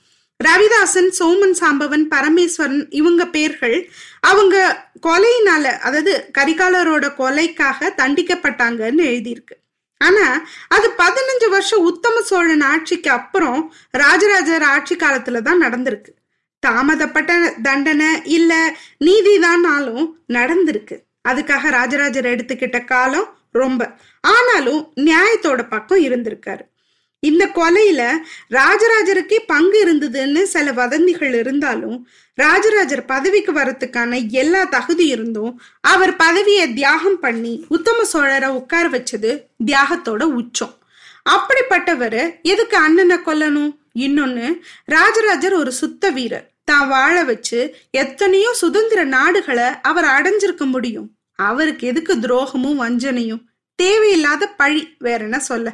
ரவிதாசன் 0.44 1.10
சோமன் 1.18 1.54
சாம்பவன் 1.60 2.04
பரமேஸ்வரன் 2.10 2.86
இவங்க 2.90 3.26
பேர்கள் 3.26 3.90
அவங்க 4.20 4.84
கொலையினால 5.02 5.64
அதாவது 5.64 6.30
கரிகாலரோட 6.38 7.06
கொலைக்காக 7.18 7.92
தண்டிக்கப்பட்டாங்கன்னு 7.96 9.04
எழுதியிருக்கு. 9.12 9.56
ஆனா 9.98 10.46
அது 10.68 10.90
பதினஞ்சு 10.98 11.48
வருஷம் 11.50 11.84
உத்தம 11.84 12.20
சோழன் 12.20 12.60
ஆட்சிக்கு 12.60 13.10
அப்புறம் 13.10 13.74
ராஜராஜர் 13.90 14.62
ஆட்சி 14.62 14.96
காலத்துல 14.96 15.42
தான் 15.42 15.62
நடந்திருக்கு. 15.62 16.12
தாமதப்பட்ட 16.58 17.54
தண்டனை 17.62 18.20
இல்ல 18.24 18.76
நீதிதானாலும் 19.00 20.10
நடந்திருக்கு. 20.28 20.98
அதுக்காக 21.28 21.70
ராஜராஜர் 21.70 22.24
எடுத்துக்கிட்ட 22.24 22.84
காலம் 22.84 23.38
ரொம்ப. 23.52 23.96
ஆனாலும் 24.20 24.92
நியாயத்தோட 24.96 25.68
பக்கம் 25.68 26.04
இருந்திருக்காரு. 26.04 26.70
இந்த 27.28 27.44
கொலையில 27.54 28.02
ராஜராஜருக்கே 28.50 29.38
பங்கு 29.46 29.78
இருந்ததுன்னு 29.84 30.42
சில 30.42 30.72
வதந்திகள் 30.72 31.34
இருந்தாலும் 31.34 31.98
ராஜராஜர் 32.38 33.04
பதவிக்கு 33.04 33.52
வரத்துக்கான 33.52 34.30
எல்லா 34.30 34.64
தகுதி 34.64 35.06
இருந்தும் 35.06 35.52
அவர் 35.80 36.16
பதவியை 36.16 36.72
தியாகம் 36.72 37.20
பண்ணி 37.20 37.64
உத்தம 37.68 38.06
சோழரை 38.12 38.48
உட்கார 38.60 38.88
வச்சது 38.88 39.30
தியாகத்தோட 39.64 40.22
உச்சம். 40.40 40.74
அப்படிப்பட்டவர் 41.30 42.40
எதுக்கு 42.42 42.76
அண்ணனை 42.76 43.18
கொல்லணும்? 43.26 43.72
இன்னொன்னு 43.98 44.46
ராஜராஜர் 44.84 45.54
ஒரு 45.54 45.72
சுத்த 45.72 46.10
வீரர். 46.10 46.48
தான் 46.64 46.88
வாழ 46.88 47.14
வச்சு 47.24 47.60
எத்தனையோ 47.90 48.50
சுதந்திர 48.54 49.04
நாடுகளை 49.04 49.68
அவர் 49.82 50.04
அடைஞ்சிருக்க 50.04 50.64
முடியும். 50.64 51.08
அவருக்கு 51.34 51.86
எதுக்கு 51.86 52.16
துரோகமும் 52.16 52.80
வஞ்சனையும்? 52.84 53.42
தேவையில்லாத 53.78 54.48
பழி 54.60 54.82
வேற 54.98 55.22
என்ன 55.24 55.38
சொல்ல? 55.38 55.68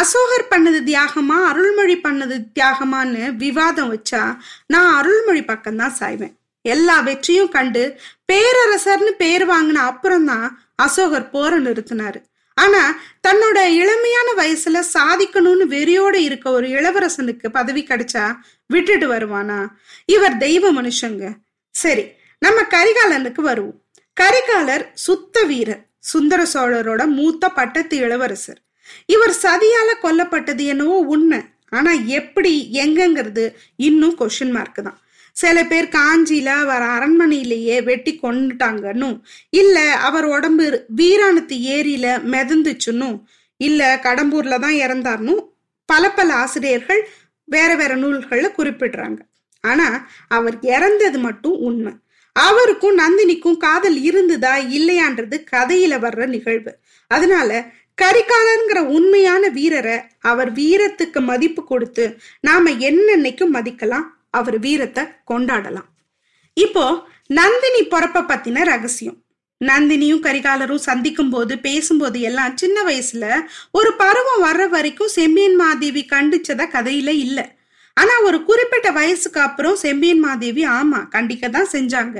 அசோகர் 0.00 0.50
பண்ணது 0.50 0.80
தியாகமா 0.88 1.38
அருள்மொழி 1.50 1.96
பண்ணது 1.96 2.36
தியாகமான்னு 2.58 3.36
விவாதம் 3.36 3.90
வச்சா 3.94 4.22
நான் 4.66 4.94
அருள்மொழி 4.94 5.40
பக்கம்தான் 5.40 5.96
சாய்வேன். 6.00 6.34
எல்லா 6.62 7.00
வெற்றியும் 7.00 7.48
கண்டு 7.48 7.82
பேரரசர்னு 8.32 9.12
பேர் 9.22 9.44
வாங்கின 9.48 9.82
அப்புறம்தான் 9.90 10.46
அசோகர் 10.76 11.30
போரை 11.30 11.58
நிறுத்தினாரு. 11.66 12.20
ஆனா 12.54 12.82
தன்னோட 13.28 13.58
இளமையான 13.80 14.28
வயசுல 14.36 14.82
சாதிக்கணும்னு 14.94 15.64
வெறியோட 15.74 16.14
இருக்க 16.14 16.50
ஒரு 16.50 16.68
இளவரசனுக்கு 16.68 17.48
பதவி 17.48 17.82
கிடைச்சா 17.88 18.24
விட்டுட்டு 18.66 19.06
வருவானா? 19.12 19.60
இவர் 20.06 20.36
தெய்வ 20.36 20.72
மனுஷங்க. 20.72 21.24
சரி 21.70 22.04
நம்ம 22.38 22.62
கரிகாலனுக்கு 22.62 23.40
வருவோம். 23.40 23.80
கரிகாலர் 24.20 24.84
சுத்த 24.94 25.42
வீரர் 25.42 25.86
சுந்தர 25.98 26.46
சோழரோட 26.54 27.06
மூத்த 27.06 27.48
பட்டத்து 27.48 27.96
இளவரசர். 27.96 28.60
இவர் 29.06 29.34
சதியால 29.42 29.90
கொல்லப்பட்டது 30.02 30.64
என்னவோ 30.64 30.98
உண்மை. 31.14 31.40
ஆனா 31.70 31.92
எப்படி 31.92 32.70
எங்கங்கிறது 32.72 33.44
இன்னும் 33.76 34.16
கொஷின் 34.18 34.50
மார்க் 34.50 34.80
தான். 34.82 34.98
சில 35.36 35.64
பேர் 35.64 35.88
காஞ்சியில 35.88 36.46
அவர் 36.46 36.82
அரண்மனையிலேயே 36.82 37.82
வெட்டி 37.82 38.12
கொண்டுட்டாங்கன்னும் 38.22 39.16
இல்ல 39.50 39.92
அவர் 39.92 40.24
உடம்பு 40.24 40.86
வீராணத்து 40.96 41.56
ஏரியில 41.76 42.06
மிதந்துச்சுன்னும் 42.32 43.16
இல்ல 43.60 44.00
கடம்பூர்ல 44.02 44.58
தான் 44.58 44.76
இறந்தார்னும் 44.84 45.42
பல 45.88 46.10
பல 46.10 46.34
ஆசிரியர்கள் 46.34 47.02
வேற 47.48 47.74
வேற 47.74 47.92
நூல்கள்ல 47.96 48.48
குறிப்பிடுறாங்க. 48.58 49.18
ஆனா 49.64 49.88
அவர் 50.28 50.56
இறந்தது 50.60 51.18
மட்டும் 51.18 51.56
உண்மை. 51.58 51.92
அவருக்கும் 52.36 52.98
நந்தினிக்கும் 52.98 53.56
காதல் 53.56 53.98
இருந்ததா 54.02 54.54
இல்லையான்றது 54.78 55.36
கதையில 55.52 55.98
வர்ற 55.98 56.26
நிகழ்வு. 56.26 56.72
அதனால 57.10 57.50
கரிகாலன்கிற 57.98 58.78
உண்மையான 58.96 59.48
வீரரை 59.48 59.96
அவர் 60.30 60.50
வீரத்துக்கு 60.52 61.20
மதிப்பு 61.30 61.62
கொடுத்து 61.64 62.04
நாம 62.40 62.70
என்னன்னைக்கும் 62.88 63.54
மதிக்கலாம் 63.56 64.06
அவர் 64.38 64.58
வீரத்தை 64.58 65.02
கொண்டாடலாம். 65.30 65.88
இப்போ 66.56 66.84
நந்தினி 67.38 67.82
பொறப்ப 67.92 68.24
பத்தின 68.30 68.64
ரகசியம். 68.64 69.18
நந்தினியும் 69.60 70.24
கரிகாலரும் 70.26 70.86
சந்திக்கும் 70.86 71.30
போது 71.30 71.54
பேசும்போது 71.58 72.18
எல்லாம் 72.20 72.56
சின்ன 72.62 72.78
வயசுல 72.82 73.24
ஒரு 73.78 73.90
பருவம் 74.02 74.42
வர்ற 74.46 74.64
வரைக்கும் 74.68 75.14
செம்பியன் 75.18 75.56
மாதேவி 75.56 76.02
கண்டிச்சத 76.14 76.62
கதையில 76.76 77.10
இல்ல. 77.26 77.38
ஆனா 77.96 78.14
ஒரு 78.28 78.38
குறிப்பிட்ட 78.44 78.88
வயசுக்கு 78.90 79.40
அப்புறம் 79.40 79.76
செம்பியன் 79.84 80.22
மாதேவி 80.26 80.62
ஆமா 80.78 81.00
கண்டிக்க 81.14 81.50
தான் 81.56 81.72
செஞ்சாங்க. 81.72 82.16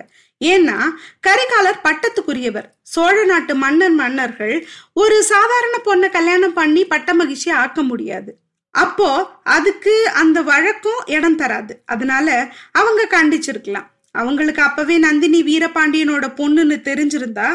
ஏன்னா 0.53 0.79
கரிகாலர் 1.27 1.85
பட்டத்துக்குரியவர். 1.87 2.69
சோழ 2.93 3.17
நாட்டு 3.25 3.55
மன்னர் 3.65 3.97
மன்னர்கள் 4.01 4.57
ஒரு 5.03 5.19
சாதாரண 5.33 5.75
பொண்ணை 5.87 6.09
கல்யாணம் 6.17 6.57
பண்ணி 6.59 6.83
பட்ட 6.95 7.15
மகிழ்ச்சி 7.15 7.51
ஆக்க 7.63 7.83
முடியாது. 7.83 8.33
அப்போ 8.75 9.11
அதுக்கு 9.57 9.95
அந்த 10.23 10.39
வழக்கம் 10.51 11.03
இடம் 11.17 11.37
தராது. 11.37 11.75
அதனால 11.87 12.29
அவங்க 12.73 13.03
கண்டிச்சிருக்கலாம். 13.17 13.89
அவங்களுக்கு 14.15 14.63
அப்பவே 14.63 14.97
நந்தினி 14.99 15.41
வீரபாண்டியனோட 15.51 16.25
பொண்ணுன்னு 16.41 16.77
தெரிஞ்சிருந்தா 16.91 17.49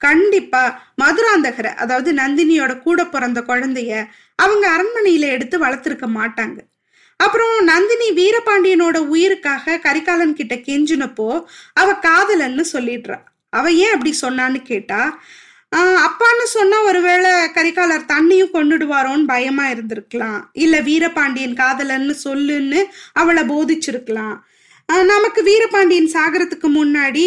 கண்டிப்பா 0.00 0.62
மதுராந்தகரை 1.02 1.72
அதாவது 1.82 2.10
நந்தினியோட 2.12 2.72
கூட 2.86 3.00
பிறந்த 3.14 3.40
குழந்தைய 3.50 3.92
அவங்க 4.38 4.64
அரண்மனையில 4.74 5.28
எடுத்து 5.36 5.56
வளர்த்திருக்க 5.58 6.06
மாட்டாங்க. 6.18 6.58
அப்புறம் 7.20 7.54
நந்தினி 7.64 8.08
வீரபாண்டியனோட 8.20 8.96
உயிருக்காக 9.14 9.78
கரிகாலன் 9.86 10.38
கிட்ட 10.38 10.54
கெஞ்சினப்போ 10.68 11.28
அவ 11.72 11.88
காதலன்னு 12.06 12.64
சொல்லிடுறா. 12.72 13.18
அவ 13.52 13.70
ஏன் 13.84 13.94
அப்படி 13.96 14.12
சொன்னான்னு 14.22 14.60
கேட்டா 14.62 15.00
அப்பான்னு 16.06 16.44
சொன்னா 16.56 16.76
ஒருவேளை 16.88 17.30
கரிகாலர் 17.56 18.10
தண்ணியும் 18.12 18.52
கொண்டுடுவாரோன்னு 18.56 19.24
பயமா 19.26 19.64
இருந்திருக்கலாம். 19.70 20.40
இல்ல 20.64 20.74
வீரபாண்டியன் 20.80 21.56
காதலன்னு 21.62 22.14
சொல்லுன்னு 22.24 22.80
அவளை 23.12 23.42
போதிச்சிருக்கலாம். 23.52 24.36
நமக்கு 25.12 25.40
வீரபாண்டியன் 25.42 26.12
சாகரத்துக்கு 26.14 26.68
முன்னாடி 26.78 27.24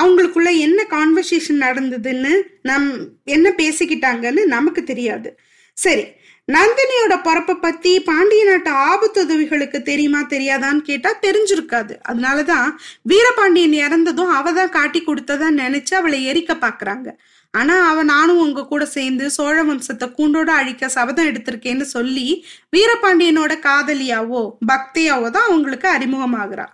அவங்களுக்குள்ள 0.00 0.50
என்ன 0.66 0.80
கான்வர்சேஷன் 0.90 1.60
நடந்ததுன்னு 1.66 2.32
நம் 2.62 2.88
என்ன 3.36 3.48
பேசிக்கிட்டாங்கன்னு 3.60 4.42
நமக்கு 4.56 4.82
தெரியாது. 4.90 5.30
சரி 5.78 6.04
நந்தினியோட 6.48 7.14
பிறப்பை 7.26 7.54
பத்தி 7.60 7.90
பாண்டிய 8.08 8.42
நாட்டு 8.48 8.70
ஆபத்துதவிகளுக்கு 8.88 9.78
தெரியுமா 9.82 10.20
தெரியாதான்னு 10.32 10.82
கேட்டா 10.88 11.10
தெரிஞ்சிருக்காது. 11.26 11.94
அதனாலதான் 12.08 12.66
வீரபாண்டியன் 13.10 13.76
இறந்ததும் 13.86 14.32
அவ 14.38 14.52
தான் 14.58 14.74
காட்டி 14.76 15.00
கொடுத்ததா 15.06 15.48
நினைச்சு 15.62 15.94
அவளை 16.00 16.18
எரிக்க 16.30 16.52
பாக்குறாங்க. 16.64 17.08
ஆனா 17.54 17.74
அவ 17.90 18.02
நானும் 18.12 18.42
உங்க 18.44 18.66
கூட 18.72 18.84
சேர்ந்து 18.96 19.24
சோழ 19.30 19.56
வம்சத்தை 19.64 20.06
கூண்டோட 20.18 20.50
அழிக்க 20.60 20.88
சபதம் 20.98 21.28
எடுத்திருக்கேன்னு 21.30 21.86
சொல்லி 21.96 22.28
வீரபாண்டியனோட 22.76 23.52
காதலியாவோ 23.68 24.42
பக்தியாவோ 24.72 25.28
தான் 25.36 25.48
அவங்களுக்கு 25.50 25.88
அறிமுகமாகிறா. 25.96 26.66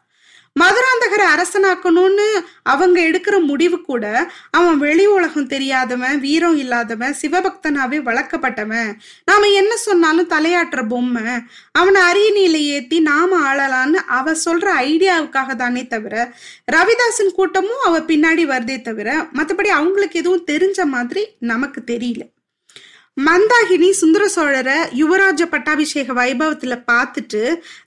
மதுராந்தகரை 0.59 1.26
அரசனாக்கணும்னு 1.35 2.28
அவங்க 2.62 3.00
எடுக்கிற 3.00 3.45
முடிவு 3.45 3.80
கூட 3.80 4.30
அவன் 4.50 4.78
வெளி 4.78 5.07
உலகம் 5.07 5.47
தெரியாதவன் 5.47 6.21
வீரம் 6.21 6.57
இல்லாதவன் 6.57 7.14
சிவபக்தனாவே 7.23 7.99
வளர்க்கப்பட்டவன். 8.09 8.90
நாம 9.25 9.47
என்ன 9.47 9.76
சொன்னாலும் 9.76 10.28
தலையாட்டுற 10.28 10.88
பொம்மை. 10.88 11.23
அவனை 11.73 12.00
அரியணையில 12.02 12.58
ஏத்தி 12.75 13.00
நாம 13.00 13.39
ஆளலான்னு 13.49 14.00
அவ 14.19 14.32
சொல்ற 14.45 14.67
ஐடியாவுக்காக 14.89 15.56
தானே 15.56 15.86
தவிர 15.86 16.32
ரவிதாசன் 16.73 17.32
கூட்டமும் 17.34 17.84
அவ 17.84 17.99
பின்னாடி 17.99 18.45
வருதே 18.52 18.80
தவிர 18.80 19.26
மற்றபடி 19.32 19.71
அவங்களுக்கு 19.78 20.19
எதுவும் 20.19 20.47
தெரிஞ்ச 20.47 20.84
மாதிரி 20.84 21.25
நமக்கு 21.39 21.82
தெரியல. 21.86 22.23
மந்தாகினி 23.17 23.91
சுந்தர 23.91 24.25
சோழரை 24.35 24.77
யுவராஜ 24.99 25.43
பட்டாபிஷேக 25.45 26.13
வைபவத்துல 26.13 26.75
பார்த்துட்டு 26.91 27.41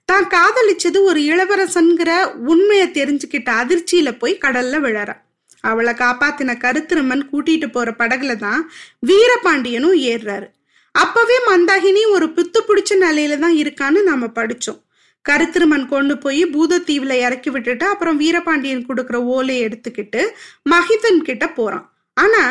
தான் 0.06 0.28
காதலிச்சது 0.34 1.00
ஒரு 1.04 1.20
இளவரசன்கிற 1.22 2.10
உண்மையை 2.52 2.88
தெரிஞ்சுக்கிட்ட 2.88 3.50
அதிர்ச்சியில 3.62 4.12
போய் 4.18 4.42
கடல்ல 4.42 4.82
விழறா. 4.86 5.16
அவளை 5.62 5.94
காப்பாத்தின 5.94 6.56
கருத்திருமன் 6.64 7.24
கூட்டிட்டு 7.32 7.72
போற 7.72 7.92
படகுல 8.00 8.36
தான் 8.38 8.62
வீரபாண்டியனும் 9.08 9.98
ஏறுறாரு. 10.12 10.48
அப்பவே 10.92 11.38
மந்தாகினி 11.52 12.04
ஒரு 12.10 12.28
பித்து 12.36 12.62
பிடிச்ச 12.68 12.98
நிலையில 13.06 13.40
தான் 13.40 13.56
இருக்கான்னு 13.64 14.02
நாம 14.04 14.30
படிச்சோம். 14.36 14.82
கருத்திருமன் 15.26 15.88
கொண்டு 15.88 16.18
போய் 16.18 16.44
பூதத்தீவுல 16.46 17.14
இறக்கி 17.26 17.50
விட்டுட்டு 17.50 17.86
அப்புறம் 17.86 18.18
வீரபாண்டியன் 18.18 18.88
கொடுக்குற 18.90 19.16
ஓலையை 19.36 19.64
எடுத்துக்கிட்டு 19.68 20.22
மகிதன் 20.70 21.22
கிட்ட 21.22 21.48
போறான். 21.50 21.88
ஆனா 22.18 22.42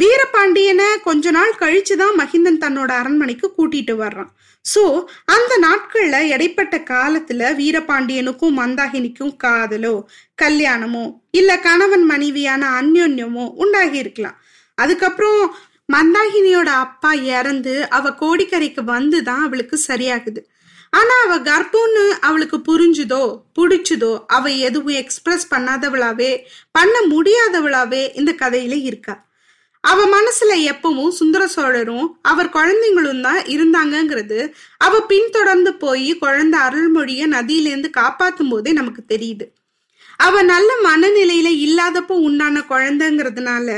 வீரபாண்டியனை 0.00 0.86
கொஞ்ச 1.02 1.30
நாள் 1.30 1.52
கழிச்சுதான் 1.58 2.18
மகிந்தன் 2.18 2.62
தன்னோட 2.64 2.90
அரண்மனைக்கு 3.00 3.46
கூட்டிட்டு 3.58 3.94
வர்றான். 4.02 4.30
சோ 4.64 4.82
அந்த 5.24 5.52
நாட்கள்ல 5.62 6.16
இடைப்பட்ட 6.34 6.76
காலத்துல 6.90 7.50
வீரபாண்டியனுக்கும் 7.60 8.56
மந்தாகினிக்கும் 8.60 9.34
காதலோ 9.44 9.94
கல்யாணமோ 10.42 11.04
இல்ல 11.30 11.58
கணவன் 11.58 12.04
மனைவியான 12.04 12.62
அந்யோன்யமோ 12.80 13.46
உண்டாகி 13.54 13.98
இருக்கலாம். 13.98 14.38
அதுக்கப்புறம் 14.78 15.42
மந்தாகினியோட 15.92 16.70
அப்பா 16.84 17.12
இறந்து 17.12 17.74
அவ 17.88 18.10
கோடிக்கரைக்கு 18.20 18.82
வந்துதான் 18.86 19.42
அவளுக்கு 19.46 19.76
சரியாகுது. 19.88 20.40
ஆனா 20.92 21.14
அவ 21.24 21.34
கர்ப்பம்னு 21.38 22.04
அவளுக்கு 22.20 22.58
புரிஞ்சுதோ 22.68 23.22
பிடிச்சுதோ 23.58 24.24
அவ 24.26 24.50
எதுவும் 24.50 24.94
எக்ஸ்பிரஸ் 24.94 25.54
பண்ணாதவளாவே 25.54 26.32
பண்ண 26.70 26.94
முடியாதவளாவே 27.10 28.02
இந்த 28.14 28.32
கதையில 28.32 28.82
இருக்கா. 28.82 29.30
அவ 29.80 30.04
மனசுல 30.06 30.52
எப்பவும் 30.72 31.08
சுந்தர 31.08 31.46
சோழரும் 31.46 32.18
அவர் 32.22 32.48
குழந்தைங்களும் 32.48 33.20
தான் 33.20 33.40
இருந்தாங்கங்கிறது 33.44 34.52
அவ 34.76 35.00
பின்தொடர்ந்து 35.06 35.74
போய் 35.74 36.18
குழந்தை 36.18 36.60
அருள்மொழிய 36.60 37.22
நதியிலேருந்து 37.26 37.90
காப்பாத்தும் 38.00 38.48
போதே 38.48 38.72
நமக்கு 38.72 39.02
தெரியுது. 39.08 39.46
அவ 40.16 40.42
நல்ல 40.42 40.70
மனநிலையில 40.84 41.48
இல்லாதப்போ 41.66 42.16
உண்டான 42.28 42.64
குழந்தைங்கிறதுனால 42.68 43.68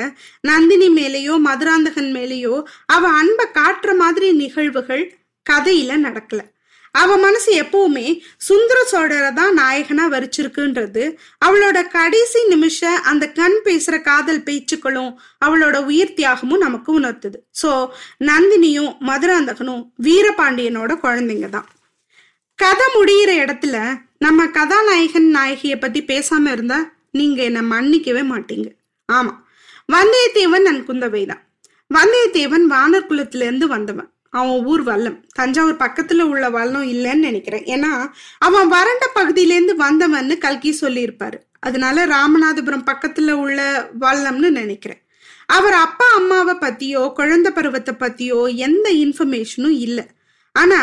நந்தினி 0.40 0.88
மேலேயோ 0.88 1.37
மதுராந்தகன் 1.38 2.11
மேலேயோ 2.14 2.62
அவ 2.87 3.09
அன்பை 3.09 3.46
காட்டுற 3.55 3.96
மாதிரி 3.96 4.33
நிகழ்வுகள் 4.33 5.05
கதையில 5.50 5.96
நடக்கல. 6.07 6.40
அவ 6.94 7.16
மனசு 7.16 7.52
எப்பவுமே 7.62 8.20
சுந்தர 8.37 8.78
சோழரை 8.92 9.33
தான் 9.33 9.59
நாயகனா 9.59 10.04
வரிச்சிருக்குன்றது. 10.14 11.16
அவளோட 11.44 11.88
கடைசி 11.88 12.46
நிமிஷ 12.48 12.88
அந்த 12.90 13.28
கண் 13.28 13.57
பேசுற 13.64 14.00
காதல் 14.00 14.42
பேச்சுக்களும் 14.42 15.20
அவளோட 15.46 15.85
உயிர் 15.85 16.14
தியாகமும் 16.14 16.64
நமக்கு 16.66 17.00
உணர்த்துது. 17.00 17.38
சோ 17.62 17.88
நந்தினியும் 18.20 18.92
மதுராந்தகனும் 19.00 19.92
வீரபாண்டியனோட 20.02 20.92
குழந்தைங்க 21.02 21.48
தான். 21.48 21.68
கதை 22.57 22.87
முடியிற 22.94 23.30
இடத்துல 23.44 23.76
நம்ம 24.18 24.46
கதாநாயகன் 24.46 25.35
நாயகியை 25.35 25.80
பத்தி 25.80 26.02
பேசாம 26.02 26.50
இருந்தா 26.50 26.92
நீங்க 27.11 27.42
என்ன 27.42 27.62
மன்னிக்கவே 27.62 28.22
மாட்டீங்க. 28.33 28.68
ஆமா. 29.12 29.33
வந்தியத்தேவன் 29.92 30.62
நன் 30.62 30.85
குந்தவை 30.88 31.26
தான். 31.26 31.42
வந்தியத்தேவன் 31.94 32.64
வானர் 32.70 33.09
குலத்திலிருந்து 33.09 33.66
வந்தவன். 33.66 34.13
அவன் 34.38 34.64
ஊர் 34.73 34.83
வல்லம். 34.85 35.16
தஞ்சாவூர் 35.38 35.83
பக்கத்துல 35.85 36.23
உள்ள 36.33 36.44
வல்லம் 36.51 36.87
இல்லைன்னு 36.92 37.27
நினைக்கிறேன். 37.29 37.64
ஏன்னா 37.75 37.92
அவன் 38.38 38.68
வறண்ட 38.75 39.05
பகுதியிலேருந்து 39.18 39.75
வந்தவன்னு 39.87 40.37
கல்கி 40.38 40.73
சொல்லியிருப்பாரு. 40.81 41.38
அதனால 41.61 42.07
ராமநாதபுரம் 42.07 42.88
பக்கத்துல 42.90 43.33
உள்ள 43.44 43.61
வல்லம்னு 44.01 44.51
நினைக்கிறேன். 44.61 45.01
அவர் 45.47 45.77
அப்பா 45.87 46.07
அம்மாவை 46.14 46.55
பத்தியோ 46.61 47.01
குழந்தை 47.12 47.51
பருவத்தை 47.53 47.94
பத்தியோ 48.01 48.40
எந்த 48.66 48.87
இன்ஃபர்மேஷனும் 49.05 49.79
இல்லை. 49.87 50.05
ஆனா 50.55 50.81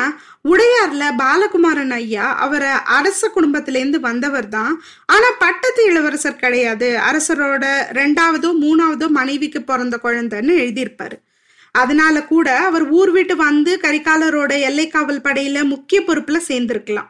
உடையார்ல 0.50 1.04
பாலகுமாரன் 1.20 1.94
ஐயா 1.98 2.26
அவரை 2.46 2.72
அரச 2.98 3.30
குடும்பத்திலேருந்து 3.36 4.00
வந்தவர் 4.06 4.48
தான் 4.56 4.74
ஆனா 5.06 5.28
பட்டத்து 5.44 5.82
இளவரசர் 5.86 6.42
கிடையாது. 6.44 6.90
அரசரோட 7.10 7.66
ரெண்டாவதோ 8.00 8.52
மூணாவதோ 8.64 9.10
மனைவிக்கு 9.20 9.62
பிறந்த 9.70 10.00
குழந்தைன்னு 10.04 10.56
எழுதியிருப்பாரு. 10.64 11.18
அதனால 11.76 12.16
கூட 12.26 12.48
அவர் 12.68 12.86
ஊர் 13.00 13.12
விட்டு 13.16 13.36
வந்து 13.36 13.72
கரிகாலரோட 13.84 14.54
எல்லை 14.70 14.86
காவல் 14.88 15.26
படையில 15.26 15.64
முக்கிய 15.74 16.00
பொறுப்புல 16.08 16.40
சேர்ந்திருக்கலாம். 16.50 17.10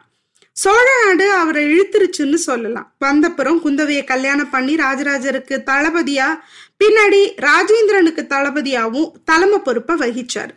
சோழ 0.56 0.86
நாடு 1.02 1.26
அவரை 1.32 1.62
இழுத்துருச்சுன்னு 1.72 2.38
சொல்லலாம். 2.48 2.88
வந்தப்புறம் 3.04 3.60
குந்தவையை 3.64 4.04
கல்யாணம் 4.04 4.50
பண்ணி 4.54 4.74
ராஜராஜருக்கு 4.76 5.56
தளபதியா 5.70 6.26
பின்னாடி 6.82 7.20
ராஜேந்திரனுக்கு 7.48 8.22
தளபதியாவும் 8.34 9.12
தலைமை 9.30 9.58
பொறுப்பை 9.58 9.96
வகிச்சார். 10.02 10.52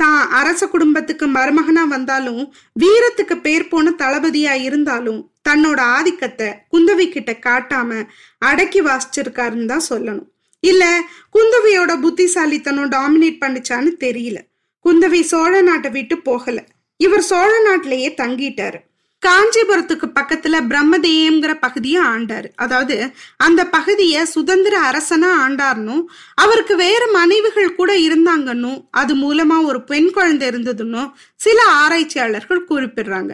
தான் 0.00 0.22
அரச 0.38 0.62
குடும்பத்துக்கு 0.66 1.26
மருமகனா 1.34 1.82
வந்தாலும் 1.88 2.42
வீரத்துக்கு 2.82 3.36
பேர் 3.46 3.70
போன 3.72 3.92
தளபதியா 4.02 4.54
இருந்தாலும் 4.68 5.20
தன்னோட 5.48 5.80
ஆதிக்கத்தை 5.96 6.48
குந்தவை 6.72 7.06
கிட்ட 7.08 7.32
காட்டாம 7.46 8.00
அடக்கி 8.38 8.80
வாசிச்சிருக்காருன்னு 8.82 9.70
தான் 9.72 9.88
சொல்லணும். 9.90 10.28
இல்ல 10.64 10.84
குந்தவியோட 11.32 11.92
புத்திசாலித்தனம் 12.00 12.90
டாமினேட் 12.90 13.42
பண்ணிச்சான்னு 13.44 13.92
தெரியல. 14.00 14.38
குந்தவை 14.84 15.20
சோழ 15.20 15.62
நாட்டை 15.62 15.90
விட்டு 15.90 16.16
போகல. 16.18 16.58
இவர் 16.96 17.20
சோழ 17.20 17.52
நாட்டிலேயே 17.60 18.10
தங்கிட்டாரு. 18.22 18.78
காஞ்சிபுரத்துக்கு 19.22 20.06
பக்கத்துல 20.14 20.56
பிரம்மதேயம்ங்கிற 20.70 21.52
பகுதியை 21.60 22.00
ஆண்டாரு. 22.02 22.48
அதாவது 22.54 22.96
அந்த 23.36 23.60
பகுதியை 23.66 24.24
சுதந்திர 24.24 24.74
அரசனா 24.90 25.30
ஆண்டார்னும் 25.44 26.02
அவருக்கு 26.34 26.76
வேற 26.76 27.02
மனைவிகள் 27.12 27.74
கூட 27.74 27.92
இருந்தாங்கன்னும் 27.98 28.80
அது 28.90 29.14
மூலமா 29.16 29.64
ஒரு 29.64 29.84
பெண் 29.84 30.10
குழந்தை 30.10 30.48
இருந்ததுன்னும் 30.48 31.10
சில 31.36 31.58
ஆராய்ச்சியாளர்கள் 31.72 32.66
குறிப்பிடுறாங்க. 32.68 33.32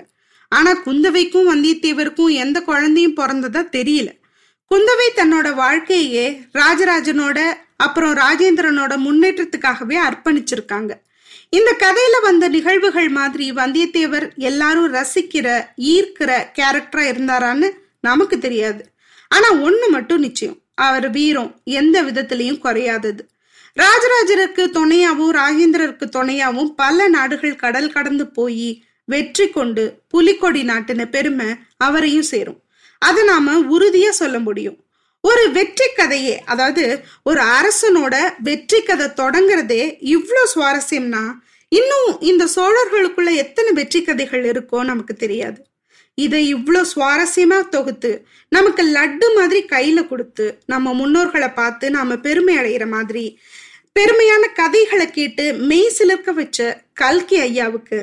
ஆனா 0.53 0.71
குந்தவைக்கும் 0.85 1.51
வந்தியத்தேவருக்கும் 1.53 2.39
எந்த 2.45 2.59
குழந்தையும் 2.63 3.17
பிறந்ததா 3.17 3.63
தெரியல. 3.77 4.09
குந்தவை 4.71 5.07
தன்னோட 5.15 5.55
வாழ்க்கையே 5.55 6.25
ராஜராஜனோட 6.53 7.39
அப்புறம் 7.77 8.13
ராஜேந்திரனோட 8.17 8.93
முன்னேற்றத்துக்காகவே 9.07 9.97
அர்ப்பணிச்சிருக்காங்க. 10.09 10.93
இந்த 11.51 11.71
கதையில 11.79 12.17
வந்த 12.23 12.49
நிகழ்வுகள் 12.49 13.09
மாதிரி 13.09 13.53
வந்தியத்தேவர் 13.53 14.27
எல்லாரும் 14.37 14.95
ரசிக்கிற 14.95 15.47
ஈர்க்கிற 15.77 16.31
கேரக்டரா 16.59 17.05
இருந்தாரான்னு 17.13 17.71
நமக்கு 18.01 18.39
தெரியாது. 18.39 18.83
ஆனா 19.29 19.49
ஒண்ணு 19.55 19.89
மட்டும் 19.91 20.21
நிச்சயம் 20.21 20.59
அவர் 20.75 21.11
வீரம் 21.11 21.51
எந்த 21.65 22.03
விதத்திலையும் 22.03 22.63
குறையாதது. 22.67 23.23
ராஜராஜருக்கு 23.77 24.63
துணையாவும் 24.79 25.35
ராஜேந்திரருக்கு 25.41 26.07
துணையாவும் 26.17 26.73
பல 26.77 27.09
நாடுகள் 27.09 27.61
கடல் 27.65 27.93
கடந்து 27.93 28.27
போய் 28.29 28.71
வெற்றி 29.05 29.49
கொண்டு 29.49 29.85
புலிக்கொடி 30.09 30.63
நாட்டின 30.63 31.05
பெருமை 31.05 31.47
அவரையும் 31.77 32.31
சேரும். 32.33 32.60
அதை 33.03 33.23
நாம 33.25 33.57
உறுதியா 33.75 34.11
சொல்ல 34.21 34.39
முடியும். 34.39 34.79
ஒரு 35.25 35.43
வெற்றி 35.51 35.87
கதையே 35.91 36.37
அதாவது 36.45 36.85
ஒரு 37.23 37.41
அரசனோட 37.57 38.15
வெற்றி 38.39 38.81
கதை 38.83 39.07
தொடங்குறதே 39.21 39.83
இவ்வளோ 40.15 40.45
சுவாரஸ்யம்னா 40.55 41.25
இன்னும் 41.73 42.11
இந்த 42.21 42.45
சோழர்களுக்குள்ள 42.57 43.33
எத்தனை 43.43 43.73
வெற்றி 43.73 44.01
கதைகள் 44.03 44.45
இருக்கோ 44.45 44.79
நமக்கு 44.85 45.15
தெரியாது. 45.17 45.59
இதை 46.19 46.41
இவ்வளோ 46.55 46.81
சுவாரஸ்யமா 46.95 47.59
தொகுத்து 47.69 48.11
நமக்கு 48.53 48.83
லட்டு 48.97 49.27
மாதிரி 49.37 49.61
கையில 49.71 49.99
கொடுத்து 50.09 50.47
நம்ம 50.67 50.93
முன்னோர்களை 50.95 51.51
பார்த்து 51.53 51.87
நாம 51.91 52.17
பெருமை 52.17 52.55
அடைகிற 52.57 52.87
மாதிரி 52.89 53.25
பெருமையான 53.97 54.45
கதைகளை 54.55 55.07
கேட்டு 55.11 55.45
மெய் 55.69 55.95
சிலிர்க்க 55.99 56.33
வச்ச 56.33 56.59
கல்கி 56.93 57.37
ஐயாவுக்கு 57.41 57.99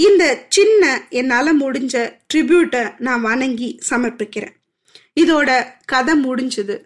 இந்த 0.00 0.44
சின்ன 0.48 1.02
என்னால் 1.10 1.60
முடிஞ்ச 1.60 2.12
ட்ரிபியூட்டை 2.34 2.94
நான் 2.98 3.20
வணங்கி 3.20 3.78
சமர்ப்பிக்கிறேன். 3.90 4.54
இதோட 5.20 5.66
கதை 5.84 6.14
முடிஞ்சது. 6.24 6.76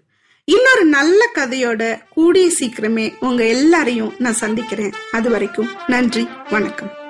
இன்னொரு 0.44 0.84
நல்ல 0.84 1.30
கதையோட 1.34 1.98
கூடிய 2.10 2.50
சீக்கிரமே 2.60 3.14
உங்க 3.20 3.46
எல்லாரையும் 3.46 4.14
நான் 4.18 4.42
சந்திக்கிறேன். 4.42 4.92
அது 5.12 5.30
வரைக்கும் 5.30 5.70
நன்றி 5.86 6.28
வணக்கம். 6.50 7.03